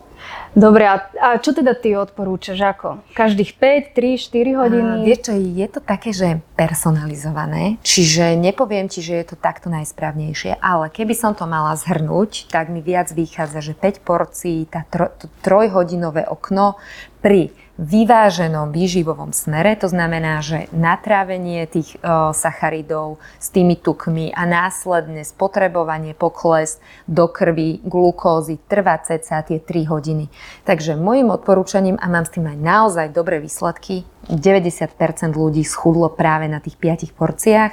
Dobre, 0.56 0.88
a, 0.88 1.04
a 1.20 1.36
čo 1.36 1.52
teda 1.52 1.76
ty 1.76 1.92
odporúčaš? 1.92 2.56
Ako? 2.56 3.04
Každých 3.12 3.60
5, 3.60 3.92
3, 3.92 4.16
4 4.16 4.56
hodiny? 4.56 4.92
A, 4.96 5.04
vieš 5.04 5.28
čo, 5.28 5.32
je 5.36 5.66
to 5.68 5.84
také, 5.84 6.16
že 6.16 6.40
personalizované, 6.56 7.76
čiže 7.84 8.40
nepoviem 8.40 8.88
ti, 8.88 9.04
že 9.04 9.20
je 9.20 9.26
to 9.28 9.36
takto 9.36 9.68
najsprávnejšie, 9.68 10.56
ale 10.56 10.88
keby 10.88 11.12
som 11.12 11.36
to 11.36 11.44
mala 11.44 11.76
zhrnúť, 11.76 12.48
tak 12.48 12.72
mi 12.72 12.80
viac 12.80 13.12
vychádza, 13.12 13.60
že 13.60 13.76
5 13.76 14.00
porcií, 14.00 14.64
tá 14.64 14.88
tro, 14.88 15.12
to 15.12 15.28
trojhodinové 15.44 16.24
okno 16.24 16.80
pri 17.20 17.52
vyváženom 17.76 18.72
výživovom 18.72 19.36
smere, 19.36 19.76
to 19.76 19.88
znamená, 19.88 20.40
že 20.40 20.68
natrávenie 20.72 21.68
tých 21.68 21.96
o, 22.00 22.32
sacharidov 22.32 23.20
s 23.36 23.52
tými 23.52 23.76
tukmi 23.76 24.32
a 24.32 24.48
následne 24.48 25.20
spotrebovanie, 25.22 26.16
pokles 26.16 26.80
do 27.04 27.28
krvi, 27.28 27.84
glukózy 27.84 28.56
trvá 28.64 28.96
ceca 29.04 29.44
tie 29.44 29.60
3 29.60 29.92
hodiny. 29.92 30.32
Takže 30.64 30.96
môjim 30.96 31.28
odporúčaním, 31.28 32.00
a 32.00 32.08
mám 32.08 32.24
s 32.24 32.32
tým 32.32 32.48
aj 32.48 32.58
naozaj 32.58 33.06
dobré 33.12 33.38
výsledky, 33.38 34.08
90% 34.26 35.34
ľudí 35.34 35.62
schudlo 35.62 36.10
práve 36.10 36.50
na 36.50 36.58
tých 36.58 36.74
5 36.78 37.14
porciách, 37.14 37.72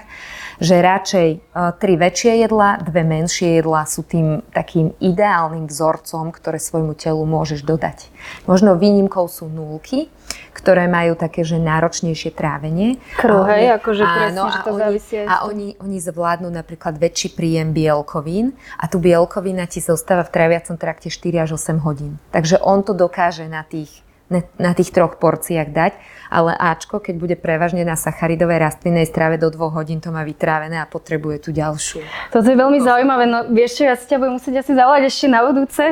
že 0.62 0.80
radšej 0.80 1.30
e, 1.34 1.38
tri 1.82 1.94
väčšie 1.98 2.46
jedlá, 2.46 2.78
dve 2.86 3.02
menšie 3.02 3.58
jedlá 3.62 3.90
sú 3.90 4.06
tým 4.06 4.46
takým 4.54 4.94
ideálnym 5.02 5.66
vzorcom, 5.66 6.30
ktoré 6.30 6.62
svojmu 6.62 6.94
telu 6.94 7.26
môžeš 7.26 7.66
dodať. 7.66 8.14
Možno 8.46 8.78
výnimkou 8.78 9.26
sú 9.26 9.50
nulky, 9.50 10.14
ktoré 10.54 10.86
majú 10.86 11.18
také, 11.18 11.42
že 11.42 11.58
náročnejšie 11.58 12.32
trávenie. 12.32 13.02
Kruh, 13.18 13.44
hej, 13.50 13.74
akože 13.82 14.04
presne, 14.06 14.40
áno, 14.40 14.44
že 14.54 14.60
to 14.62 14.72
oni, 14.72 14.80
závisí 14.80 15.16
a 15.26 15.36
oni, 15.50 15.68
oni 15.82 15.98
zvládnu 15.98 16.50
napríklad 16.54 17.02
väčší 17.02 17.34
príjem 17.34 17.74
bielkovín 17.74 18.54
a 18.78 18.86
tu 18.86 19.02
bielkovina 19.02 19.66
ti 19.66 19.82
zostáva 19.82 20.22
v 20.22 20.32
tráviacom 20.32 20.78
trakte 20.78 21.10
4 21.10 21.50
až 21.50 21.58
8 21.58 21.82
hodín. 21.82 22.22
Takže 22.30 22.62
on 22.62 22.86
to 22.86 22.94
dokáže 22.94 23.50
na 23.50 23.66
tých 23.66 24.06
na 24.32 24.72
tých 24.74 24.90
troch 24.90 25.22
porciách 25.22 25.70
dať, 25.70 25.94
ale 26.34 26.58
Ačko, 26.58 26.98
keď 26.98 27.16
bude 27.22 27.36
prevažne 27.38 27.86
na 27.86 27.94
sacharidovej 27.94 28.58
rastlinnej 28.58 29.06
strave 29.06 29.38
do 29.38 29.54
dvoch 29.54 29.76
hodín, 29.78 30.02
to 30.02 30.10
má 30.10 30.26
vytrávené 30.26 30.82
a 30.82 30.90
potrebuje 30.90 31.46
tú 31.46 31.50
ďalšiu. 31.54 32.02
To 32.34 32.42
je 32.42 32.58
veľmi 32.58 32.82
zaujímavé, 32.82 33.30
no 33.30 33.46
vieš 33.54 33.78
čo, 33.78 33.84
ja 33.86 33.94
si 33.94 34.10
ťa 34.10 34.18
budem 34.18 34.42
musieť 34.42 34.66
asi 34.66 34.74
zavolať 34.74 35.04
ešte 35.06 35.28
na 35.30 35.46
budúce, 35.46 35.86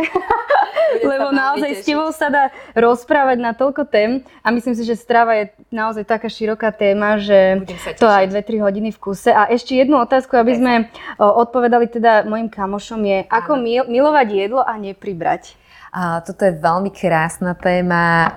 lebo 1.05 1.29
naozaj 1.29 1.71
s 1.77 1.85
tebou 1.85 2.09
sa 2.09 2.33
dá 2.33 2.49
rozprávať 2.73 3.37
na 3.37 3.53
toľko 3.53 3.85
tém 3.85 4.25
a 4.41 4.49
myslím 4.49 4.73
si, 4.73 4.89
že 4.89 4.97
strava 4.97 5.37
je 5.37 5.53
naozaj 5.69 6.09
taká 6.09 6.25
široká 6.25 6.73
téma, 6.73 7.21
že 7.21 7.61
to 8.01 8.09
aj 8.09 8.33
2-3 8.33 8.65
hodiny 8.65 8.89
v 8.89 8.97
kuse. 8.97 9.29
A 9.29 9.53
ešte 9.53 9.77
jednu 9.77 10.01
otázku, 10.01 10.33
aby 10.33 10.57
sme 10.57 10.73
odpovedali 11.21 11.85
teda 11.85 12.25
mojim 12.25 12.49
kamošom 12.49 13.05
je, 13.05 13.19
ako 13.29 13.61
milovať 13.85 14.27
jedlo 14.33 14.65
a 14.65 14.73
nepribrať. 14.81 15.60
Toto 15.91 16.47
je 16.47 16.55
veľmi 16.55 16.87
krásna 16.87 17.51
téma. 17.51 18.31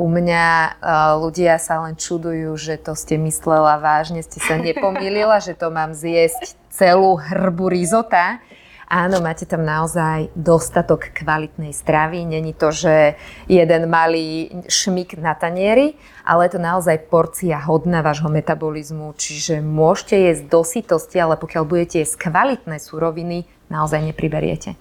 U 0.00 0.08
mňa 0.08 0.46
ľudia 1.20 1.60
sa 1.60 1.84
len 1.84 2.00
čudujú, 2.00 2.56
že 2.56 2.80
to 2.80 2.96
ste 2.96 3.20
myslela 3.20 3.76
vážne, 3.76 4.24
ste 4.24 4.40
sa 4.40 4.56
nepomýlila, 4.56 5.36
že 5.44 5.52
to 5.52 5.68
mám 5.68 5.92
zjesť 5.92 6.56
celú 6.72 7.20
hrbu 7.20 7.68
rizota. 7.68 8.40
Áno, 8.88 9.20
máte 9.20 9.44
tam 9.48 9.64
naozaj 9.64 10.32
dostatok 10.32 11.12
kvalitnej 11.12 11.72
stravy. 11.76 12.24
Není 12.24 12.56
to, 12.56 12.72
že 12.72 13.20
jeden 13.48 13.88
malý 13.92 14.52
šmik 14.68 15.20
na 15.20 15.36
tanieri, 15.36 15.96
ale 16.24 16.48
je 16.48 16.56
to 16.56 16.60
naozaj 16.60 17.04
porcia 17.08 17.60
hodná 17.64 18.00
vášho 18.00 18.32
metabolizmu. 18.32 19.12
Čiže 19.16 19.60
môžete 19.60 20.16
jesť 20.32 20.44
do 20.48 20.60
sytosti, 20.64 21.16
ale 21.20 21.40
pokiaľ 21.40 21.64
budete 21.68 22.00
jesť 22.00 22.28
kvalitné 22.28 22.76
suroviny, 22.80 23.44
naozaj 23.72 24.04
nepriberiete. 24.04 24.76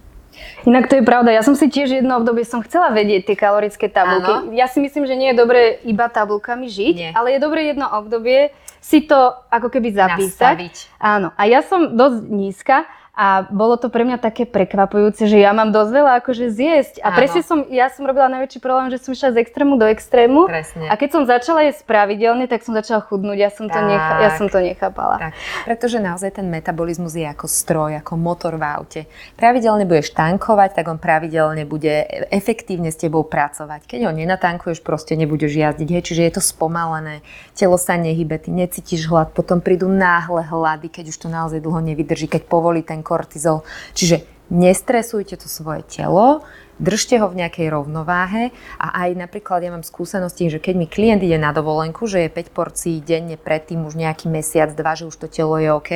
Inak 0.63 0.87
to 0.87 0.99
je 0.99 1.03
pravda. 1.03 1.35
Ja 1.35 1.43
som 1.43 1.53
si 1.53 1.67
tiež 1.67 1.99
jedno 1.99 2.15
obdobie 2.19 2.47
som 2.47 2.63
chcela 2.63 2.91
vedieť 2.95 3.31
tie 3.31 3.35
kalorické 3.35 3.91
tabulky. 3.91 4.31
Áno. 4.31 4.55
Ja 4.55 4.71
si 4.71 4.79
myslím, 4.79 5.03
že 5.03 5.15
nie 5.19 5.35
je 5.35 5.37
dobré 5.37 5.83
iba 5.83 6.07
tabulkami 6.07 6.71
žiť, 6.71 6.95
nie. 6.95 7.11
ale 7.11 7.35
je 7.35 7.39
dobré 7.43 7.73
jedno 7.73 7.87
obdobie 7.91 8.55
si 8.83 9.03
to 9.07 9.15
ako 9.47 9.71
keby 9.71 9.95
zapísať. 9.95 10.55
Nastaviť. 10.59 10.75
Áno. 10.99 11.31
A 11.39 11.43
ja 11.47 11.63
som 11.63 11.95
dosť 11.95 12.19
nízka 12.27 12.77
a 13.13 13.45
bolo 13.45 13.77
to 13.77 13.93
pre 13.93 14.01
mňa 14.09 14.17
také 14.17 14.49
prekvapujúce, 14.49 15.29
že 15.29 15.37
ja 15.37 15.53
mám 15.53 15.69
dosť 15.69 15.91
veľa 15.93 16.11
akože 16.25 16.49
zjesť. 16.49 17.05
A 17.05 17.13
Áno. 17.13 17.17
presne 17.21 17.45
som, 17.45 17.61
ja 17.69 17.85
som 17.93 18.09
robila 18.09 18.25
najväčší 18.25 18.57
problém, 18.57 18.89
že 18.89 19.05
som 19.05 19.13
išla 19.13 19.37
z 19.37 19.45
extrému 19.45 19.77
do 19.77 19.85
extrému. 19.85 20.49
Presne. 20.49 20.89
A 20.89 20.97
keď 20.97 21.09
som 21.13 21.23
začala 21.29 21.61
jesť 21.61 21.85
pravidelne, 21.85 22.49
tak 22.49 22.65
som 22.65 22.73
začala 22.73 23.05
chudnúť. 23.05 23.37
Ja 23.37 23.53
som, 23.53 23.69
to, 23.69 23.77
necha, 23.85 24.17
ja 24.17 24.33
som 24.33 24.49
to 24.49 24.57
nechápala. 24.57 25.29
Tak. 25.29 25.37
Pretože 25.61 26.01
naozaj 26.01 26.41
ten 26.41 26.49
metabolizmus 26.49 27.13
je 27.13 27.29
ako 27.29 27.45
stroj, 27.45 28.01
ako 28.01 28.17
motor 28.17 28.57
v 28.57 28.65
aute. 28.65 29.01
Pravidelne 29.37 29.85
budeš 29.85 30.09
tankovať, 30.17 30.81
tak 30.81 30.89
on 30.89 30.97
pravidelne 30.97 31.69
bude 31.69 32.09
efektívne 32.33 32.89
s 32.89 32.97
tebou 32.97 33.21
pracovať. 33.21 33.85
Keď 33.85 34.09
ho 34.09 34.11
nenatankuješ, 34.11 34.81
proste 34.81 35.13
nebudeš 35.13 35.53
jazdiť. 35.53 35.85
Hej, 35.85 36.01
čiže 36.09 36.21
je 36.25 36.33
to 36.33 36.41
spomalené, 36.41 37.21
telo 37.53 37.77
sa 37.77 37.93
nehybe, 37.93 38.41
ty 38.41 38.49
necítiš 38.49 39.05
hlad, 39.05 39.37
potom 39.37 39.61
prídu 39.61 39.85
náhle 39.85 40.41
hlady, 40.41 40.89
keď 40.89 41.13
už 41.13 41.17
to 41.21 41.27
naozaj 41.29 41.61
dlho 41.61 41.77
nevydrží, 41.77 42.25
keď 42.25 42.49
povolí 42.49 42.81
ten 42.81 43.02
kortizol. 43.03 43.67
Čiže 43.93 44.23
nestresujte 44.49 45.35
to 45.35 45.51
svoje 45.51 45.83
telo, 45.83 46.47
držte 46.81 47.21
ho 47.21 47.29
v 47.29 47.43
nejakej 47.45 47.67
rovnováhe 47.69 48.55
a 48.81 49.05
aj 49.05 49.09
napríklad 49.17 49.61
ja 49.61 49.71
mám 49.71 49.85
skúsenosti, 49.85 50.49
že 50.49 50.59
keď 50.63 50.75
mi 50.77 50.87
klient 50.89 51.21
ide 51.21 51.37
na 51.37 51.53
dovolenku, 51.53 52.09
že 52.09 52.25
je 52.25 52.29
5 52.31 52.49
porcií 52.55 52.97
denne 53.03 53.37
predtým 53.37 53.85
už 53.85 53.99
nejaký 53.99 54.31
mesiac, 54.31 54.73
dva, 54.73 54.97
že 54.97 55.07
už 55.07 55.15
to 55.15 55.27
telo 55.29 55.59
je 55.61 55.69
OK, 55.69 55.91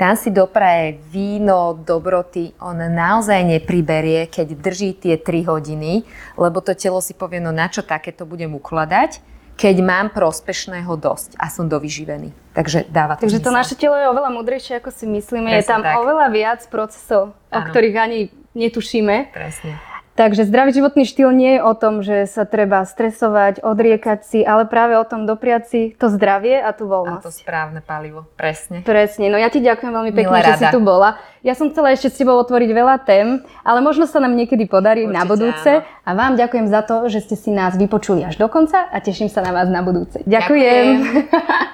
tam 0.00 0.16
si 0.16 0.32
dopraje 0.32 0.98
víno, 1.12 1.76
dobroty, 1.76 2.56
on 2.58 2.80
naozaj 2.80 3.44
nepriberie, 3.44 4.26
keď 4.26 4.56
drží 4.56 4.96
tie 4.96 5.14
3 5.20 5.46
hodiny, 5.46 6.02
lebo 6.40 6.64
to 6.64 6.72
telo 6.72 6.98
si 7.04 7.12
povie, 7.12 7.38
no 7.38 7.52
na 7.52 7.68
čo 7.68 7.84
takéto 7.84 8.24
budem 8.24 8.56
ukladať, 8.56 9.20
keď 9.62 9.76
mám 9.78 10.10
prospešného 10.10 10.90
dosť 10.98 11.38
a 11.38 11.46
som 11.46 11.70
dovyživený. 11.70 12.34
Takže 12.50 12.90
dáva 12.90 13.14
to 13.14 13.30
Takže 13.30 13.38
to 13.38 13.54
naše 13.54 13.78
telo 13.78 13.94
je 13.94 14.10
oveľa 14.10 14.34
múdrejšie, 14.34 14.82
ako 14.82 14.90
si 14.90 15.06
myslíme. 15.06 15.54
Presne 15.54 15.62
je 15.62 15.70
tam 15.70 15.86
tak. 15.86 16.02
oveľa 16.02 16.26
viac 16.34 16.60
procesov, 16.66 17.38
ano. 17.46 17.54
o 17.54 17.60
ktorých 17.70 17.96
ani 18.02 18.18
netušíme. 18.58 19.30
Presne. 19.30 19.91
Takže 20.12 20.44
zdravý 20.44 20.76
životný 20.76 21.08
štýl 21.08 21.32
nie 21.32 21.56
je 21.56 21.60
o 21.64 21.72
tom, 21.72 22.04
že 22.04 22.28
sa 22.28 22.44
treba 22.44 22.84
stresovať, 22.84 23.64
odriekať 23.64 24.20
si, 24.28 24.40
ale 24.44 24.68
práve 24.68 24.92
o 25.00 25.04
tom 25.08 25.24
dopriať 25.24 25.62
si 25.64 25.80
to 25.96 26.12
zdravie 26.12 26.60
a 26.60 26.68
tú 26.76 26.84
voľnosť. 26.84 27.24
A 27.24 27.28
to 27.28 27.32
správne 27.32 27.80
palivo, 27.80 28.28
presne. 28.36 28.84
Presne, 28.84 29.32
no 29.32 29.40
ja 29.40 29.48
ti 29.48 29.64
ďakujem 29.64 29.88
veľmi 29.88 30.12
pekne, 30.12 30.38
že 30.44 30.52
rada. 30.52 30.60
si 30.60 30.66
tu 30.68 30.84
bola. 30.84 31.16
Ja 31.40 31.56
som 31.56 31.72
chcela 31.72 31.96
ešte 31.96 32.12
s 32.12 32.20
tebou 32.20 32.36
otvoriť 32.44 32.70
veľa 32.76 32.96
tém, 33.08 33.40
ale 33.64 33.80
možno 33.80 34.04
sa 34.04 34.20
nám 34.20 34.36
niekedy 34.36 34.68
podarí 34.68 35.08
Určite, 35.08 35.16
na 35.16 35.22
budúce. 35.24 35.70
Áno. 35.80 36.04
A 36.04 36.10
vám 36.12 36.36
ďakujem 36.36 36.68
za 36.68 36.84
to, 36.84 37.08
že 37.08 37.24
ste 37.24 37.36
si 37.40 37.48
nás 37.48 37.72
vypočuli 37.80 38.20
až 38.20 38.36
do 38.36 38.52
konca 38.52 38.84
a 38.92 38.96
teším 39.00 39.32
sa 39.32 39.40
na 39.40 39.56
vás 39.56 39.72
na 39.72 39.80
budúce. 39.80 40.20
Ďakujem. 40.28 40.86
ďakujem. 41.08 41.28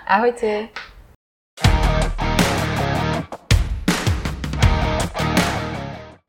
Ahojte. 0.15 0.98